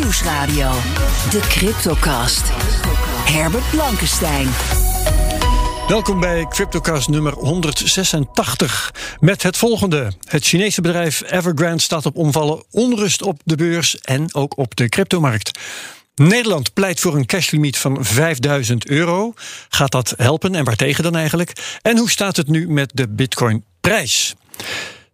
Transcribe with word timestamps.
Nieuwsradio. 0.00 0.70
De 1.30 1.40
Cryptocast. 1.40 2.42
Herbert 3.24 3.70
Blankenstein. 3.70 4.48
Welkom 5.88 6.20
bij 6.20 6.46
CryptoCast 6.48 7.08
nummer 7.08 7.32
186 7.32 8.94
met 9.20 9.42
het 9.42 9.56
volgende. 9.56 10.12
Het 10.24 10.44
Chinese 10.44 10.80
bedrijf 10.80 11.22
Evergrande 11.30 11.82
staat 11.82 12.06
op 12.06 12.16
omvallen, 12.16 12.64
onrust 12.70 13.22
op 13.22 13.40
de 13.44 13.56
beurs 13.56 13.98
en 13.98 14.34
ook 14.34 14.58
op 14.58 14.76
de 14.76 14.88
cryptomarkt. 14.88 15.58
Nederland 16.14 16.72
pleit 16.72 17.00
voor 17.00 17.14
een 17.14 17.26
cashlimiet 17.26 17.78
van 17.78 18.04
5000 18.04 18.86
euro. 18.86 19.32
Gaat 19.68 19.92
dat 19.92 20.14
helpen 20.16 20.54
en 20.54 20.64
waartegen 20.64 21.04
dan 21.04 21.16
eigenlijk? 21.16 21.78
En 21.82 21.98
hoe 21.98 22.10
staat 22.10 22.36
het 22.36 22.48
nu 22.48 22.68
met 22.68 22.90
de 22.94 23.08
Bitcoin-prijs? 23.08 24.34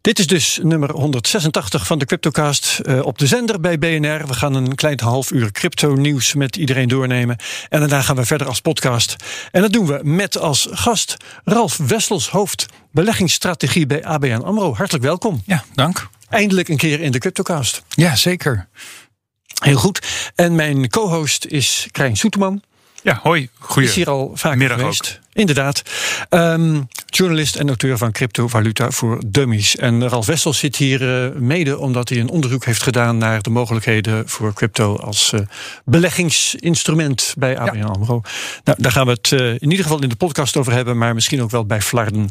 Dit 0.02 0.18
is 0.18 0.26
dus 0.26 0.58
nummer 0.62 0.92
186 0.92 1.86
van 1.86 1.98
de 1.98 2.04
Cryptocast 2.04 2.80
uh, 2.82 3.06
op 3.06 3.18
de 3.18 3.26
zender 3.26 3.60
bij 3.60 3.78
BNR. 3.78 4.26
We 4.26 4.34
gaan 4.34 4.54
een 4.54 4.74
klein 4.74 5.00
half 5.00 5.30
uur 5.30 5.52
crypto-nieuws 5.52 6.34
met 6.34 6.56
iedereen 6.56 6.88
doornemen. 6.88 7.36
En 7.68 7.80
daarna 7.80 8.02
gaan 8.02 8.16
we 8.16 8.24
verder 8.24 8.46
als 8.46 8.60
podcast. 8.60 9.16
En 9.50 9.62
dat 9.62 9.72
doen 9.72 9.86
we 9.86 10.00
met 10.02 10.38
als 10.38 10.68
gast 10.70 11.16
Ralf 11.44 11.76
Wessels, 11.76 12.28
hoofd 12.28 12.66
beleggingsstrategie 12.90 13.86
bij 13.86 14.04
ABN 14.04 14.42
AMRO. 14.44 14.74
Hartelijk 14.74 15.04
welkom. 15.04 15.42
Ja, 15.46 15.64
dank. 15.74 16.08
Eindelijk 16.28 16.68
een 16.68 16.76
keer 16.76 17.00
in 17.00 17.12
de 17.12 17.18
Cryptocast. 17.18 17.82
Ja, 17.88 18.16
zeker. 18.16 18.68
Heel 19.62 19.78
goed. 19.78 20.06
En 20.34 20.54
mijn 20.54 20.88
co-host 20.88 21.44
is 21.44 21.88
Krijn 21.90 22.16
Soeteman. 22.16 22.62
Ja, 23.02 23.20
hoi. 23.22 23.48
Goeie 23.58 23.88
is 23.88 23.94
hier 23.94 24.10
al 24.10 24.30
vaak 24.34 24.56
middag 24.56 24.78
geweest. 24.78 25.20
Inderdaad. 25.32 25.82
Um, 26.30 26.88
journalist 27.06 27.56
en 27.56 27.68
auteur 27.68 27.98
van 27.98 28.12
Cryptovaluta 28.12 28.90
voor 28.90 29.22
Dummies. 29.26 29.76
En 29.76 30.08
Ralf 30.08 30.26
Wessel 30.26 30.52
zit 30.52 30.76
hier 30.76 31.02
uh, 31.02 31.40
mede 31.40 31.78
omdat 31.78 32.08
hij 32.08 32.18
een 32.18 32.28
onderzoek 32.28 32.64
heeft 32.64 32.82
gedaan 32.82 33.18
naar 33.18 33.42
de 33.42 33.50
mogelijkheden 33.50 34.28
voor 34.28 34.52
crypto 34.52 34.96
als 34.96 35.32
uh, 35.34 35.40
beleggingsinstrument 35.84 37.34
bij 37.38 37.58
ABN 37.58 37.78
ja. 37.78 37.84
AMRO. 37.84 38.20
Nou, 38.64 38.82
daar 38.82 38.92
gaan 38.92 39.06
we 39.06 39.12
het 39.12 39.30
uh, 39.30 39.48
in 39.48 39.70
ieder 39.70 39.82
geval 39.82 40.02
in 40.02 40.08
de 40.08 40.16
podcast 40.16 40.56
over 40.56 40.72
hebben, 40.72 40.98
maar 40.98 41.14
misschien 41.14 41.42
ook 41.42 41.50
wel 41.50 41.66
bij 41.66 41.80
Flarden 41.80 42.30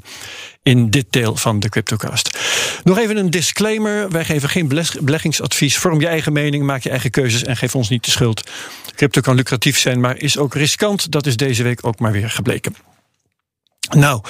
in 0.64 0.90
dit 0.90 1.06
deel 1.10 1.36
van 1.36 1.60
de 1.60 1.70
Cryptocast. 1.70 2.38
Nog 2.84 2.98
even 2.98 3.18
een 3.18 3.30
disclaimer. 3.30 4.10
Wij 4.10 4.26
geven 4.26 4.50
geen 4.50 4.68
beleggingsadvies. 5.02 5.78
Vorm 5.78 6.00
je 6.00 6.08
eigen 6.08 6.34
mening, 6.34 6.64
maak 6.64 6.84
je 6.84 6.90
eigen 6.90 7.12
keuzes 7.12 7.44
en 7.44 7.58
geef 7.58 7.76
ons 7.76 7.90
niet 7.90 8.06
de 8.06 8.12
schuld. 8.12 8.50
Crypto 8.96 9.22
kan 9.22 9.36
lucratief 9.36 9.78
zijn, 9.78 10.00
maar 10.00 10.18
is 10.18 10.38
ook 10.38 10.54
riskant. 10.54 11.12
Dat 11.12 11.26
is 11.26 11.38
deze 11.38 11.64
week 11.64 11.86
ook 11.86 12.00
maar 12.00 12.12
weer 12.12 12.30
gebleken. 12.30 12.76
Nou, 13.96 14.22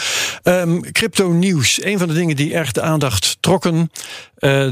um, 0.44 0.92
crypto 0.92 1.30
nieuws. 1.30 1.84
Een 1.84 1.98
van 1.98 2.08
de 2.08 2.14
dingen 2.14 2.36
die 2.36 2.54
erg 2.54 2.72
de 2.72 2.82
aandacht 2.82 3.38
trokken 3.40 3.76
uh, 3.76 3.88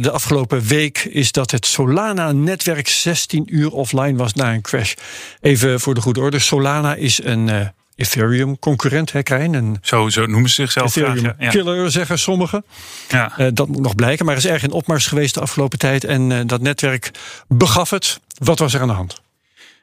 de 0.02 0.12
afgelopen 0.12 0.62
week 0.62 0.98
is 0.98 1.32
dat 1.32 1.52
het 1.52 1.66
Solana-netwerk 1.66 2.88
16 2.88 3.56
uur 3.56 3.72
offline 3.72 4.18
was 4.18 4.34
na 4.34 4.54
een 4.54 4.62
crash. 4.62 4.94
Even 5.42 5.80
voor 5.80 5.94
de 5.94 6.02
goede 6.02 6.20
orde: 6.20 6.40
Solana 6.40 6.96
is 6.96 7.24
een. 7.24 7.48
Uh, 7.48 7.68
Ethereum-concurrent, 7.96 9.12
hè, 9.12 9.24
Krijn? 9.24 9.54
Een 9.54 9.78
zo, 9.82 10.10
zo 10.10 10.26
noemen 10.26 10.50
ze 10.50 10.56
zichzelf. 10.56 10.96
Ethereum-killer, 10.96 11.84
ja. 11.84 11.90
zeggen 11.90 12.20
sommigen. 12.20 12.66
Ja. 13.10 13.34
Uh, 13.38 13.48
dat 13.54 13.68
moet 13.68 13.82
nog 13.82 13.96
blijken, 13.96 14.26
maar 14.26 14.36
er 14.36 14.44
is 14.44 14.50
erg 14.50 14.64
in 14.64 14.72
opmars 14.72 15.08
geweest 15.08 15.34
de 15.34 15.40
afgelopen 15.40 15.80
tijd. 15.80 16.04
En 16.04 16.48
dat 16.48 16.62
netwerk 16.62 17.12
begaf 17.48 17.90
het. 17.90 18.20
Wat 18.38 18.60
was 18.60 18.74
er 18.74 18.82
aan 18.82 18.88
de 18.88 18.94
hand? 18.94 19.22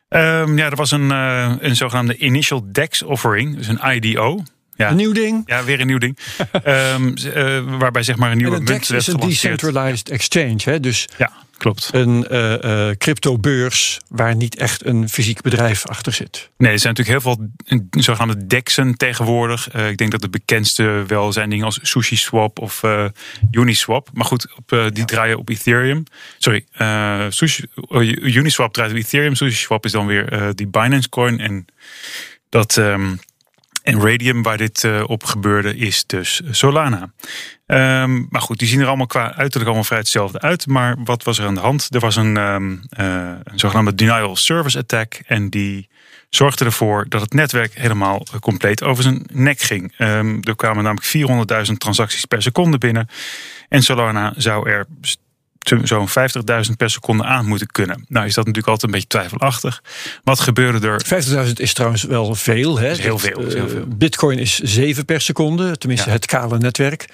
Um, 0.09 0.59
ja, 0.59 0.71
er 0.71 0.77
was 0.77 0.91
een, 0.91 1.11
een 1.11 1.77
zogenaamde 1.77 2.17
Initial 2.17 2.63
DEX 2.73 3.03
Offering, 3.03 3.57
dus 3.57 3.69
een 3.69 3.93
IDO. 3.93 4.43
Ja. 4.77 4.91
Een 4.91 4.97
nieuw 4.97 5.13
ding? 5.13 5.43
Ja, 5.47 5.65
weer 5.65 5.81
een 5.81 5.87
nieuw 5.87 5.99
ding. 5.99 6.19
um, 6.65 7.15
uh, 7.25 7.79
waarbij 7.79 8.03
zeg 8.03 8.17
maar 8.17 8.31
een 8.31 8.37
nieuwe 8.37 8.57
munt 8.57 8.69
werd 8.69 8.91
is 8.91 9.07
een 9.07 9.21
decentralized 9.21 10.09
exchange, 10.09 10.61
hè? 10.65 10.81
Dus 10.81 11.09
ja, 11.17 11.33
klopt. 11.57 11.89
Een 11.93 12.27
uh, 12.31 12.53
uh, 12.53 12.91
cryptobeurs 12.99 14.01
waar 14.09 14.37
niet 14.37 14.57
echt 14.57 14.87
een 14.87 15.09
fysiek 15.09 15.41
bedrijf 15.41 15.87
achter 15.87 16.13
zit. 16.13 16.51
Nee, 16.57 16.73
er 16.73 16.79
zijn 16.79 16.95
natuurlijk 16.95 17.25
heel 17.25 17.35
veel 17.35 17.51
zogenaamde 18.03 18.47
DEXen 18.47 18.97
tegenwoordig. 18.97 19.75
Ik 19.75 19.97
denk 19.97 20.11
dat 20.11 20.21
de 20.21 20.29
bekendste 20.29 21.05
wel 21.07 21.33
zijn 21.33 21.51
dingen 21.51 21.65
als 21.65 21.79
SushiSwap 21.83 22.59
of 22.59 22.83
Uniswap. 23.51 24.09
Maar 24.13 24.27
goed, 24.27 24.49
op, 24.57 24.91
die 24.93 25.05
draaien 25.05 25.39
op 25.39 25.49
Ethereum. 25.49 26.03
Sorry, 26.39 26.65
Sushi, 27.29 27.65
Uniswap 28.21 28.73
draait 28.73 28.91
op 28.91 28.97
Ethereum. 28.97 29.35
SushiSwap 29.35 29.85
is 29.85 29.93
dan 29.93 30.07
weer 30.07 30.53
die 30.55 30.67
Binance 30.67 31.09
coin. 31.09 31.41
En 31.41 31.65
dat... 32.49 32.77
Um, 32.77 33.19
en 33.87 34.01
Radium, 34.01 34.43
waar 34.43 34.57
dit 34.57 34.83
uh, 34.83 35.05
op 35.07 35.25
gebeurde, 35.25 35.77
is 35.77 36.05
dus 36.07 36.43
Solana. 36.51 37.13
Um, 37.67 38.27
maar 38.31 38.41
goed, 38.41 38.59
die 38.59 38.69
zien 38.69 38.81
er 38.81 38.87
allemaal 38.87 39.07
qua 39.07 39.35
uiterlijk 39.35 39.65
allemaal 39.65 39.85
vrij 39.85 39.99
hetzelfde 39.99 40.41
uit. 40.41 40.67
Maar 40.67 40.97
wat 41.05 41.23
was 41.23 41.39
er 41.39 41.47
aan 41.47 41.55
de 41.55 41.61
hand? 41.61 41.95
Er 41.95 42.01
was 42.01 42.17
een, 42.17 42.37
um, 42.37 42.83
uh, 43.01 43.33
een 43.45 43.59
zogenaamde 43.59 43.95
denial 43.95 44.31
of 44.31 44.39
service 44.39 44.79
attack. 44.79 45.21
En 45.27 45.51
die 45.51 45.89
zorgde 46.31 46.65
ervoor 46.65 47.07
dat 47.09 47.21
het 47.21 47.33
netwerk 47.33 47.75
helemaal 47.75 48.27
compleet 48.41 48.83
over 48.83 49.03
zijn 49.03 49.27
nek 49.33 49.61
ging. 49.61 49.95
Um, 49.99 50.43
er 50.43 50.57
kwamen 50.57 50.85
namelijk 50.85 51.67
400.000 51.67 51.73
transacties 51.77 52.25
per 52.25 52.43
seconde 52.43 52.79
binnen. 52.79 53.09
En 53.69 53.83
Solana 53.83 54.33
zou 54.37 54.71
er 54.71 54.87
zo'n 55.83 56.09
50.000 56.09 56.73
per 56.77 56.91
seconde 56.91 57.25
aan 57.25 57.47
moeten 57.47 57.67
kunnen. 57.67 58.05
Nou 58.09 58.27
is 58.27 58.35
dat 58.35 58.47
natuurlijk 58.47 58.73
altijd 58.73 58.93
een 58.93 58.99
beetje 58.99 59.19
twijfelachtig. 59.19 59.83
Wat 60.25 60.41
gebeurde 60.41 60.89
er? 60.89 61.47
50.000 61.47 61.53
is 61.53 61.75
trouwens 61.75 62.03
wel 62.03 62.35
veel. 62.35 62.79
Hè? 62.79 62.91
Is 62.91 62.99
heel, 62.99 63.19
veel, 63.19 63.41
is 63.41 63.55
heel 63.55 63.69
veel. 63.69 63.85
Bitcoin 63.87 64.39
is 64.39 64.59
7 64.59 65.05
per 65.05 65.21
seconde, 65.21 65.79
tenminste 65.79 66.09
ja. 66.09 66.15
het 66.15 66.27
kale 66.27 66.59
netwerk. 66.59 67.07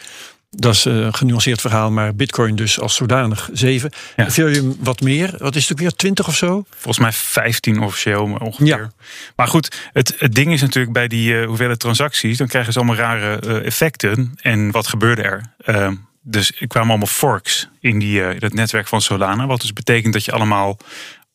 Dat 0.57 0.75
is 0.75 0.85
een 0.85 1.15
genuanceerd 1.15 1.61
verhaal, 1.61 1.91
maar 1.91 2.15
Bitcoin 2.15 2.57
dus 2.57 2.81
als 2.81 2.95
zodanig 2.95 3.51
7. 3.53 3.91
Ja. 4.17 4.27
Ethereum 4.27 4.77
wat 4.81 5.01
meer. 5.01 5.35
Wat 5.39 5.57
is 5.57 5.63
het 5.63 5.73
ook 5.73 5.79
weer? 5.79 5.93
20 5.93 6.29
of 6.29 6.37
zo? 6.37 6.65
Volgens 6.71 6.99
mij 6.99 7.13
15 7.13 7.81
officieel 7.81 8.39
ongeveer. 8.41 8.67
Ja. 8.67 8.91
Maar 9.37 9.49
goed, 9.49 9.91
het, 9.93 10.15
het 10.19 10.35
ding 10.35 10.53
is 10.53 10.61
natuurlijk 10.61 10.93
bij 10.93 11.09
die 11.09 11.33
uh, 11.33 11.47
hoeveelheid 11.47 11.79
transacties, 11.79 12.37
dan 12.37 12.47
krijgen 12.47 12.73
ze 12.73 12.79
allemaal 12.79 12.97
rare 12.97 13.43
uh, 13.47 13.67
effecten. 13.67 14.33
En 14.41 14.71
wat 14.71 14.87
gebeurde 14.87 15.23
er? 15.23 15.43
Uh, 15.67 15.89
dus 16.23 16.53
er 16.61 16.67
kwamen 16.67 16.89
allemaal 16.89 17.07
forks 17.07 17.69
in, 17.81 17.99
die, 17.99 18.21
uh, 18.21 18.31
in 18.31 18.39
het 18.39 18.55
netwerk 18.55 18.89
van 18.89 19.01
Solana. 19.01 19.47
Wat 19.47 19.61
dus 19.61 19.73
betekent 19.73 20.13
dat 20.13 20.25
je 20.25 20.33
allemaal 20.33 20.79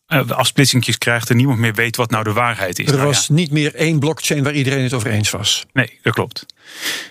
uh, 0.08 0.30
afsplitsingjes 0.30 0.98
krijgt 0.98 1.30
en 1.30 1.38
niemand 1.38 1.60
meer 1.60 1.74
weet 1.74 1.96
wat 1.96 2.10
nou 2.10 2.24
de 2.24 2.34
waarheid 2.34 2.80
is. 2.80 2.88
Er 2.88 2.94
nou, 2.94 3.06
was 3.06 3.28
ja. 3.28 3.34
niet 3.34 3.52
meer 3.52 3.76
één 3.76 4.00
blockchain 4.00 4.44
waar 4.44 4.54
iedereen 4.54 4.84
het 4.84 4.94
over 4.94 5.10
eens 5.10 5.30
was. 5.30 5.66
Nee, 5.74 6.00
dat 6.02 6.14
klopt. 6.14 6.46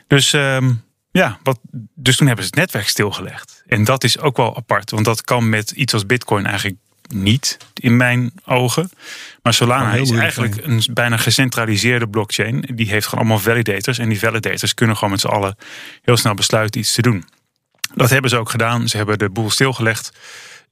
Dus 0.07 0.33
um, 0.33 0.85
ja, 1.11 1.39
wat, 1.43 1.59
dus 1.95 2.17
toen 2.17 2.27
hebben 2.27 2.45
ze 2.45 2.51
het 2.51 2.61
netwerk 2.61 2.89
stilgelegd. 2.89 3.63
En 3.67 3.85
dat 3.85 4.05
is 4.05 4.19
ook 4.19 4.37
wel 4.37 4.57
apart, 4.57 4.91
want 4.91 5.05
dat 5.05 5.23
kan 5.23 5.49
met 5.49 5.71
iets 5.71 5.93
als 5.93 6.07
Bitcoin 6.07 6.47
eigenlijk 6.47 6.77
niet 7.09 7.57
in 7.75 7.97
mijn 7.97 8.33
ogen. 8.45 8.91
Maar 9.43 9.55
Solana 9.55 9.95
is 9.95 10.11
eigenlijk 10.11 10.55
zijn. 10.55 10.71
een 10.71 10.83
bijna 10.93 11.17
gecentraliseerde 11.17 12.09
blockchain. 12.09 12.61
Die 12.75 12.89
heeft 12.89 13.07
gewoon 13.07 13.25
allemaal 13.25 13.43
validators. 13.43 13.99
En 13.99 14.09
die 14.09 14.19
validators 14.19 14.75
kunnen 14.75 14.97
gewoon 14.97 15.11
met 15.11 15.21
z'n 15.21 15.27
allen 15.27 15.57
heel 16.03 16.17
snel 16.17 16.35
besluiten 16.35 16.81
iets 16.81 16.95
te 16.95 17.03
doen. 17.03 17.25
Dat 17.97 18.11
hebben 18.11 18.31
ze 18.31 18.37
ook 18.37 18.51
gedaan. 18.51 18.89
Ze 18.89 18.97
hebben 18.97 19.19
de 19.19 19.31
boel 19.31 19.51
stilgelegd. 19.51 20.12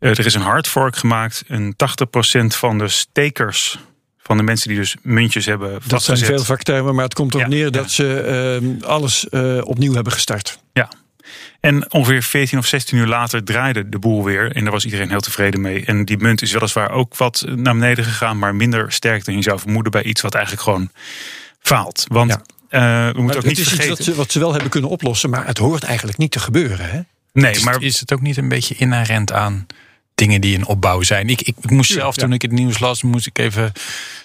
Uh, 0.01 0.11
er 0.11 0.27
is 0.27 0.35
een 0.35 0.41
hard 0.41 0.69
fork 0.69 0.97
gemaakt. 0.97 1.45
En 1.49 1.75
80% 1.75 2.47
van 2.47 2.79
de 2.79 2.89
stakers, 2.89 3.79
van 4.19 4.37
de 4.37 4.43
mensen 4.43 4.69
die 4.69 4.79
dus 4.79 4.97
muntjes 5.03 5.47
hebben 5.47 5.71
vastgezet. 5.71 5.91
Dat 5.91 6.19
zijn 6.19 6.31
veel 6.31 6.45
vaktermen, 6.45 6.95
maar 6.95 7.05
het 7.05 7.15
komt 7.15 7.35
erop 7.35 7.47
ja, 7.47 7.53
neer 7.53 7.65
ja. 7.65 7.71
dat 7.71 7.91
ze 7.91 8.61
uh, 8.63 8.89
alles 8.89 9.27
uh, 9.31 9.61
opnieuw 9.65 9.95
hebben 9.95 10.13
gestart. 10.13 10.59
Ja. 10.73 10.89
En 11.61 11.93
ongeveer 11.93 12.23
14 12.23 12.59
of 12.59 12.67
16 12.67 12.99
uur 12.99 13.07
later 13.07 13.45
draaide 13.45 13.89
de 13.89 13.99
boel 13.99 14.25
weer. 14.25 14.53
En 14.53 14.63
daar 14.63 14.73
was 14.73 14.85
iedereen 14.85 15.09
heel 15.11 15.21
tevreden 15.21 15.61
mee. 15.61 15.85
En 15.85 16.05
die 16.05 16.17
munt 16.17 16.43
is 16.43 16.53
weliswaar 16.53 16.91
ook 16.91 17.17
wat 17.17 17.45
naar 17.55 17.75
beneden 17.75 18.05
gegaan. 18.05 18.39
Maar 18.39 18.55
minder 18.55 18.93
sterk 18.93 19.25
dan 19.25 19.35
je 19.35 19.43
zou 19.43 19.59
vermoeden 19.59 19.93
bij 19.93 20.03
iets 20.03 20.21
wat 20.21 20.35
eigenlijk 20.35 20.65
gewoon 20.65 20.91
faalt. 21.59 22.05
Want 22.09 22.31
ja. 22.31 22.43
Uh, 22.75 23.15
we 23.15 23.21
moeten 23.21 23.41
ook 23.41 23.47
niet 23.47 23.59
is 23.59 23.69
vergeten. 23.69 23.91
Iets 23.91 23.99
wat 23.99 24.07
ze, 24.07 24.15
wat 24.15 24.33
ze 24.33 24.39
wel 24.39 24.53
hebben 24.53 24.71
kunnen 24.71 24.91
oplossen, 24.91 25.31
maar 25.31 25.47
het 25.47 25.59
hoort 25.59 25.83
eigenlijk 25.83 26.19
niet 26.19 26.31
te 26.31 26.39
gebeuren. 26.39 26.91
Hè? 26.91 27.01
Nee, 27.43 27.51
is, 27.51 27.63
maar 27.65 27.83
is 27.83 28.01
het 28.01 28.13
ook 28.13 28.21
niet 28.21 28.37
een 28.37 28.49
beetje 28.49 28.75
inherent 28.75 29.33
aan 29.33 29.67
dingen 30.15 30.41
die 30.41 30.55
in 30.55 30.67
opbouw 30.67 31.03
zijn? 31.03 31.29
Ik, 31.29 31.41
ik, 31.41 31.55
ik 31.61 31.71
moest 31.71 31.89
Ja, 31.89 31.95
zelf, 31.95 32.17
ja. 32.17 32.23
toen 32.23 32.33
ik 32.33 32.43
het 32.43 32.53
nieuws 32.53 32.79
las, 32.79 33.03
moest 33.03 33.27
ik 33.27 33.39
even 33.39 33.73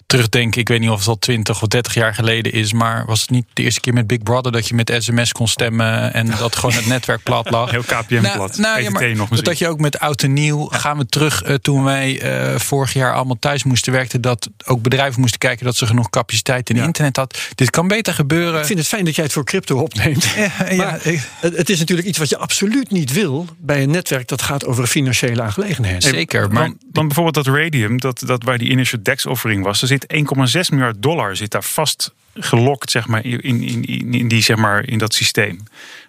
terugdenken. 0.09 0.61
Ik 0.61 0.67
weet 0.67 0.79
niet 0.79 0.89
of 0.89 0.99
het 0.99 1.07
al 1.07 1.19
20 1.19 1.61
of 1.61 1.67
30 1.67 1.93
jaar 1.93 2.13
geleden 2.13 2.51
is, 2.51 2.73
maar 2.73 3.05
was 3.05 3.21
het 3.21 3.29
niet 3.29 3.45
de 3.53 3.63
eerste 3.63 3.79
keer 3.79 3.93
met 3.93 4.07
Big 4.07 4.23
Brother 4.23 4.51
dat 4.51 4.67
je 4.67 4.73
met 4.75 4.95
sms 4.97 5.31
kon 5.31 5.47
stemmen 5.47 6.13
en 6.13 6.31
dat 6.39 6.55
gewoon 6.55 6.75
het 6.75 6.85
netwerk 6.85 7.23
plat 7.23 7.49
lag? 7.49 7.71
heel 7.71 7.81
KPM 7.83 8.21
Nou, 8.21 8.35
plat. 8.35 8.57
nou, 8.57 8.81
ja, 8.81 8.89
maar 8.89 9.15
nog 9.15 9.29
dat, 9.29 9.57
je 9.57 9.67
ook 9.67 9.79
met 9.79 9.99
oud 9.99 10.23
en 10.23 10.33
nieuw 10.33 10.65
gaan 10.65 10.97
we 10.97 11.05
terug 11.05 11.45
uh, 11.47 11.53
toen 11.55 11.83
wij 11.83 12.23
uh, 12.53 12.59
vorig 12.59 12.93
jaar 12.93 13.13
allemaal 13.13 13.37
thuis 13.39 13.63
moesten 13.63 13.91
werken. 13.93 14.21
Dat 14.21 14.49
ook 14.65 14.81
bedrijven 14.81 15.19
moesten 15.21 15.39
kijken 15.39 15.65
dat 15.65 15.75
ze 15.75 15.85
genoeg 15.85 16.09
capaciteit 16.09 16.69
in 16.69 16.75
Ja. 16.75 16.83
internet 16.83 17.15
had. 17.15 17.39
Dit 17.55 17.69
kan 17.69 17.87
beter 17.87 18.13
gebeuren. 18.13 18.59
Ik 18.59 18.65
vind 18.65 18.79
het 18.79 18.87
fijn 18.87 19.05
dat 19.05 19.15
jij 19.15 19.23
het 19.23 19.33
voor 19.33 19.43
crypto 19.45 19.77
opneemt. 19.77 20.23
Ja, 20.23 20.51
ja, 20.69 20.75
Maar 20.85 21.05
ik- 21.07 21.27
het, 21.39 21.57
het 21.57 21.69
is 21.69 21.79
natuurlijk 21.79 22.07
iets 22.07 22.17
wat 22.17 22.29
je 22.29 22.37
absoluut 22.37 22.91
niet 22.91 23.11
wil 23.13 23.45
bij 23.57 23.83
een 23.83 23.91
netwerk 23.91 24.27
dat 24.27 24.41
gaat 24.41 24.65
over 24.65 24.87
financiële 24.87 25.41
aangelegenheden. 25.41 26.01
zeker. 26.01 26.49
Maar 26.51 26.61
Want, 26.63 26.75
want 26.91 27.07
bijvoorbeeld 27.07 27.45
dat 27.45 27.55
Radium, 27.55 27.99
dat, 27.99 28.21
dat 28.25 28.43
waar 28.43 28.57
die 28.57 28.69
initial 28.69 28.99
DEX 29.03 29.25
offering 29.25 29.63
was, 29.63 29.81
er 29.81 29.87
zit 29.87 29.98
1,6 30.07 30.69
miljard 30.69 31.01
dollar 31.01 31.35
zit 31.35 31.51
daar 31.51 31.63
vast 31.63 32.13
gelokt, 32.33 32.91
zeg 32.91 33.07
maar, 33.07 33.25
in, 33.25 33.41
in, 33.41 33.85
in, 33.85 34.13
in, 34.13 34.27
die, 34.27 34.41
zeg 34.41 34.57
maar, 34.57 34.87
in 34.87 34.97
dat 34.97 35.13
systeem. 35.13 35.57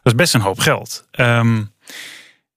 Dat 0.02 0.12
is 0.12 0.14
best 0.14 0.34
een 0.34 0.40
hoop 0.40 0.58
geld. 0.58 1.04
Ehm, 1.10 1.62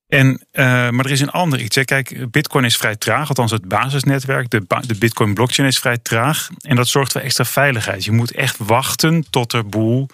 En, 0.07 0.27
uh, 0.51 0.65
maar 0.89 1.05
er 1.05 1.11
is 1.11 1.21
een 1.21 1.29
ander 1.29 1.59
iets. 1.59 1.75
Hè. 1.75 1.85
Kijk, 1.85 2.31
Bitcoin 2.31 2.65
is 2.65 2.77
vrij 2.77 2.95
traag, 2.95 3.27
althans 3.27 3.51
het 3.51 3.67
basisnetwerk. 3.67 4.49
De, 4.49 4.61
de 4.87 4.97
Bitcoin 4.97 5.33
blockchain 5.33 5.67
is 5.67 5.79
vrij 5.79 5.97
traag. 5.97 6.49
En 6.61 6.75
dat 6.75 6.87
zorgt 6.87 7.11
voor 7.11 7.21
extra 7.21 7.45
veiligheid. 7.45 8.03
Je 8.03 8.11
moet 8.11 8.31
echt 8.31 8.57
wachten 8.57 9.25
tot 9.29 9.53
er 9.53 9.65
boel 9.65 10.07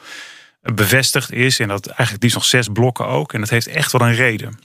bevestigd 0.62 1.32
is. 1.32 1.60
En 1.60 1.68
dat 1.68 1.88
eigenlijk 1.88 2.22
die 2.22 2.34
nog 2.34 2.46
zes 2.46 2.68
blokken 2.74 3.08
ook. 3.08 3.34
En 3.34 3.40
dat 3.40 3.50
heeft 3.50 3.68
echt 3.68 3.92
wel 3.92 4.02
een 4.02 4.16
reden 4.16 4.60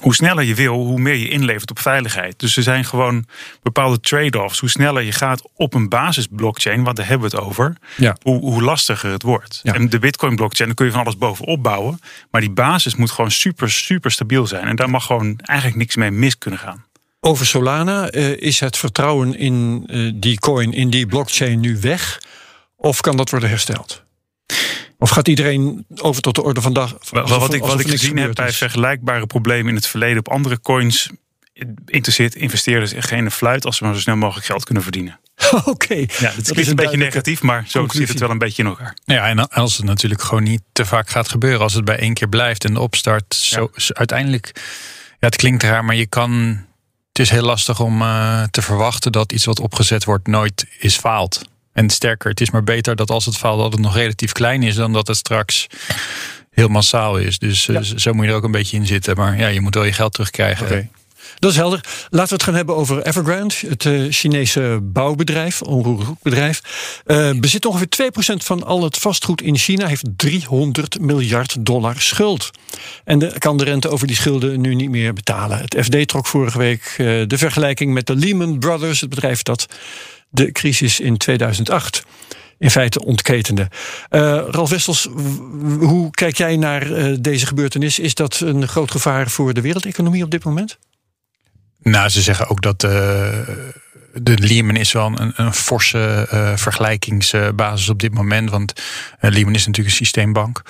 hoe 0.00 0.14
sneller 0.14 0.44
je 0.44 0.54
wil, 0.54 0.74
hoe 0.74 1.00
meer 1.00 1.14
je 1.14 1.28
inlevert 1.28 1.70
op 1.70 1.78
veiligheid. 1.78 2.38
Dus 2.38 2.56
er 2.56 2.62
zijn 2.62 2.84
gewoon 2.84 3.26
bepaalde 3.62 4.00
trade-offs. 4.00 4.58
Hoe 4.58 4.68
sneller 4.68 5.02
je 5.02 5.12
gaat 5.12 5.42
op 5.54 5.74
een 5.74 5.88
basisblockchain, 5.88 6.84
want 6.84 6.96
daar 6.96 7.06
hebben 7.06 7.30
we 7.30 7.36
het 7.36 7.46
over, 7.46 7.76
ja. 7.96 8.16
hoe, 8.22 8.40
hoe 8.40 8.62
lastiger 8.62 9.10
het 9.10 9.22
wordt. 9.22 9.60
En 9.62 9.88
de 9.88 9.98
Bitcoin-blockchain, 9.98 10.68
daar 10.68 10.76
kun 10.76 10.86
je 10.86 10.92
van 10.92 11.00
alles 11.00 11.18
bovenop 11.18 11.62
bouwen. 11.62 12.00
Maar 12.30 12.40
die 12.40 12.50
basis 12.50 12.94
moet 12.94 13.10
gewoon 13.10 13.30
super, 13.30 13.70
super 13.70 14.10
stabiel 14.10 14.46
zijn. 14.46 14.66
En 14.66 14.76
daar 14.76 14.90
mag 14.90 15.06
gewoon 15.06 15.38
eigenlijk 15.42 15.78
niks 15.78 15.96
mee 15.96 16.10
mis 16.10 16.38
kunnen 16.38 16.60
gaan. 16.60 16.84
Over 17.20 17.46
Solana, 17.46 18.12
uh, 18.12 18.36
is 18.36 18.60
het 18.60 18.76
vertrouwen 18.76 19.38
in 19.38 19.84
uh, 19.86 20.12
die 20.14 20.38
coin, 20.38 20.72
in 20.72 20.90
die 20.90 21.06
blockchain 21.06 21.60
nu 21.60 21.78
weg? 21.80 22.22
Of 22.76 23.00
kan 23.00 23.16
dat 23.16 23.30
worden 23.30 23.48
hersteld? 23.48 24.04
Of 25.04 25.10
gaat 25.10 25.28
iedereen 25.28 25.86
over 25.96 26.22
tot 26.22 26.34
de 26.34 26.42
orde 26.42 26.60
van 26.60 26.72
dag? 26.72 26.96
Wat, 27.10 27.28
wat 27.28 27.54
ik, 27.54 27.60
wat 27.60 27.80
ik 27.80 27.88
gezien 27.88 28.16
heb 28.16 28.34
bij 28.34 28.52
vergelijkbare 28.52 29.26
problemen 29.26 29.68
in 29.68 29.74
het 29.74 29.86
verleden 29.86 30.18
op 30.18 30.28
andere 30.28 30.60
coins, 30.60 31.10
interesseert 31.86 32.34
investeerders 32.34 32.92
echt 32.92 33.08
geen 33.08 33.30
fluit 33.30 33.64
als 33.64 33.76
ze 33.76 33.84
maar 33.84 33.94
zo 33.94 34.00
snel 34.00 34.16
mogelijk 34.16 34.46
geld 34.46 34.64
kunnen 34.64 34.82
verdienen. 34.82 35.20
Oké. 35.64 35.94
Ja, 35.94 36.06
het 36.18 36.56
is 36.58 36.68
een, 36.68 36.76
beetje 36.76 36.96
negatief, 36.96 37.42
maar 37.42 37.64
zo 37.66 37.78
conclusie. 37.78 38.00
zit 38.00 38.08
het 38.08 38.18
wel 38.18 38.30
een 38.30 38.38
beetje 38.38 38.62
in 38.62 38.68
elkaar. 38.68 38.96
Ja, 39.04 39.26
en 39.26 39.48
als 39.48 39.76
het 39.76 39.86
natuurlijk 39.86 40.22
gewoon 40.22 40.42
niet 40.42 40.62
te 40.72 40.84
vaak 40.84 41.10
gaat 41.10 41.28
gebeuren, 41.28 41.60
als 41.60 41.74
het 41.74 41.84
bij 41.84 41.98
één 41.98 42.14
keer 42.14 42.28
blijft 42.28 42.64
en 42.64 42.74
de 42.74 42.80
opstart, 42.80 43.34
zo, 43.34 43.70
uiteindelijk, 43.88 44.52
ja, 45.10 45.26
het 45.26 45.36
klinkt 45.36 45.62
raar, 45.62 45.84
maar 45.84 45.96
je 45.96 46.06
kan. 46.06 46.62
Het 47.08 47.18
is 47.18 47.30
heel 47.30 47.42
lastig 47.42 47.80
om 47.80 48.02
uh, 48.02 48.42
te 48.42 48.62
verwachten 48.62 49.12
dat 49.12 49.32
iets 49.32 49.44
wat 49.44 49.60
opgezet 49.60 50.04
wordt 50.04 50.26
nooit 50.26 50.66
is 50.78 50.96
faalt. 50.96 51.42
En 51.74 51.90
sterker, 51.90 52.30
het 52.30 52.40
is 52.40 52.50
maar 52.50 52.64
beter 52.64 52.96
dat 52.96 53.10
als 53.10 53.24
het 53.24 53.36
faalt 53.36 53.60
dat 53.60 53.72
het 53.72 53.80
nog 53.80 53.94
relatief 53.94 54.32
klein 54.32 54.62
is 54.62 54.74
dan 54.74 54.92
dat 54.92 55.06
het 55.06 55.16
straks 55.16 55.66
heel 56.50 56.68
massaal 56.68 57.18
is. 57.18 57.38
Dus 57.38 57.68
uh, 57.68 57.80
zo 57.80 58.12
moet 58.12 58.24
je 58.24 58.30
er 58.30 58.36
ook 58.36 58.44
een 58.44 58.50
beetje 58.50 58.76
in 58.76 58.86
zitten. 58.86 59.16
Maar 59.16 59.38
ja, 59.38 59.46
je 59.46 59.60
moet 59.60 59.74
wel 59.74 59.84
je 59.84 59.92
geld 59.92 60.12
terugkrijgen. 60.12 60.66
Okay. 60.66 60.88
Dat 61.38 61.50
is 61.50 61.56
helder. 61.56 61.80
Laten 62.10 62.28
we 62.28 62.34
het 62.34 62.42
gaan 62.42 62.54
hebben 62.54 62.76
over 62.76 63.06
Evergrande, 63.06 63.54
het 63.66 63.84
uh, 63.84 64.12
Chinese 64.12 64.78
bouwbedrijf, 64.82 65.62
onroerend 65.62 66.60
Uh, 67.06 67.30
bezit 67.30 67.66
ongeveer 67.66 68.10
2% 68.12 68.36
van 68.36 68.64
al 68.64 68.82
het 68.82 68.96
vastgoed 68.96 69.42
in 69.42 69.56
China, 69.56 69.86
heeft 69.86 70.04
300 70.16 71.00
miljard 71.00 71.66
dollar 71.66 72.00
schuld. 72.00 72.50
En 73.04 73.18
de, 73.18 73.34
kan 73.38 73.56
de 73.56 73.64
rente 73.64 73.88
over 73.88 74.06
die 74.06 74.16
schulden 74.16 74.60
nu 74.60 74.74
niet 74.74 74.90
meer 74.90 75.12
betalen. 75.12 75.58
Het 75.58 75.76
FD 75.84 76.08
trok 76.08 76.26
vorige 76.26 76.58
week 76.58 76.94
uh, 76.98 77.26
de 77.26 77.38
vergelijking 77.38 77.92
met 77.92 78.06
de 78.06 78.16
Lehman 78.16 78.58
Brothers, 78.58 79.00
het 79.00 79.10
bedrijf 79.10 79.42
dat 79.42 79.66
de 80.34 80.52
crisis 80.52 81.00
in 81.00 81.16
2008 81.16 82.04
in 82.58 82.70
feite 82.70 83.04
ontketende. 83.04 83.68
Uh, 84.10 84.20
Ralf 84.50 84.70
Wessels, 84.70 85.08
hoe 85.78 86.10
kijk 86.10 86.36
jij 86.36 86.56
naar 86.56 86.90
uh, 86.90 87.16
deze 87.20 87.46
gebeurtenis? 87.46 87.98
Is 87.98 88.14
dat 88.14 88.40
een 88.40 88.68
groot 88.68 88.90
gevaar 88.90 89.30
voor 89.30 89.54
de 89.54 89.60
wereldeconomie 89.60 90.24
op 90.24 90.30
dit 90.30 90.44
moment? 90.44 90.78
Nou, 91.82 92.08
ze 92.08 92.22
zeggen 92.22 92.48
ook 92.48 92.62
dat 92.62 92.84
uh, 92.84 93.38
de 94.22 94.38
Lehman 94.38 94.76
is 94.76 94.92
wel 94.92 95.12
een, 95.20 95.32
een 95.36 95.52
forse 95.52 96.26
vergelijkingsbasis 96.56 97.88
op 97.88 98.00
dit 98.00 98.14
moment. 98.14 98.50
Want 98.50 98.72
Lehman 99.20 99.54
is 99.54 99.66
natuurlijk 99.66 99.96
een 99.96 100.04
systeembank. 100.04 100.62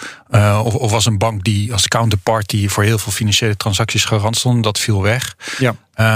of, 0.65 0.75
of 0.75 0.91
was 0.91 1.07
een 1.07 1.19
bank 1.19 1.45
die 1.45 1.73
als 1.73 1.89
counterparty 1.89 2.69
voor 2.69 2.83
heel 2.83 2.99
veel 2.99 3.13
financiële 3.13 3.57
transacties 3.57 4.05
garant 4.05 4.37
stond. 4.37 4.65
Dat 4.65 4.79
viel 4.79 5.03
weg. 5.03 5.37
Ja. 5.59 5.75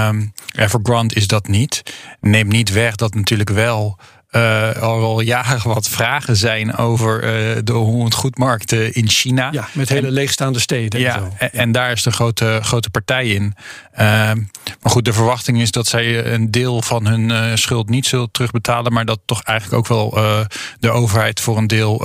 Um, 0.08 0.32
Evergrande 0.54 1.14
is 1.14 1.26
dat 1.26 1.48
niet. 1.48 1.82
Neemt 2.20 2.52
niet 2.52 2.72
weg 2.72 2.94
dat 2.94 3.14
natuurlijk 3.14 3.50
wel 3.50 3.98
uh, 4.30 4.82
al 4.82 5.20
jaren 5.20 5.68
wat 5.68 5.88
vragen 5.88 6.36
zijn 6.36 6.76
over 6.76 7.14
uh, 7.24 7.60
de 7.64 7.72
hondgoedmarkten 7.72 8.94
in 8.94 9.08
China. 9.08 9.48
Ja, 9.52 9.68
met 9.72 9.88
hele 9.88 10.06
en, 10.06 10.12
leegstaande 10.12 10.58
steden. 10.58 11.00
Ja, 11.00 11.16
en, 11.16 11.32
en, 11.38 11.52
en, 11.52 11.72
daar 11.72 11.92
is 11.92 12.02
de 12.02 12.10
grote, 12.10 12.58
grote 12.62 12.90
partij 12.90 13.28
in. 13.28 13.54
Uh, 13.92 13.98
maar 13.98 14.36
goed, 14.82 15.04
de 15.04 15.12
verwachting 15.12 15.60
is 15.60 15.70
dat 15.70 15.86
zij 15.86 16.32
een 16.32 16.50
deel 16.50 16.82
van 16.82 17.06
hun 17.06 17.58
schuld 17.58 17.88
niet 17.88 18.06
zullen 18.06 18.30
terugbetalen. 18.30 18.92
Maar 18.92 19.04
dat 19.04 19.20
toch 19.24 19.42
eigenlijk 19.42 19.78
ook 19.78 19.88
wel 19.88 20.10
de 20.80 20.90
overheid 20.90 21.40
voor 21.40 21.56
een 21.56 21.66
deel 21.66 21.98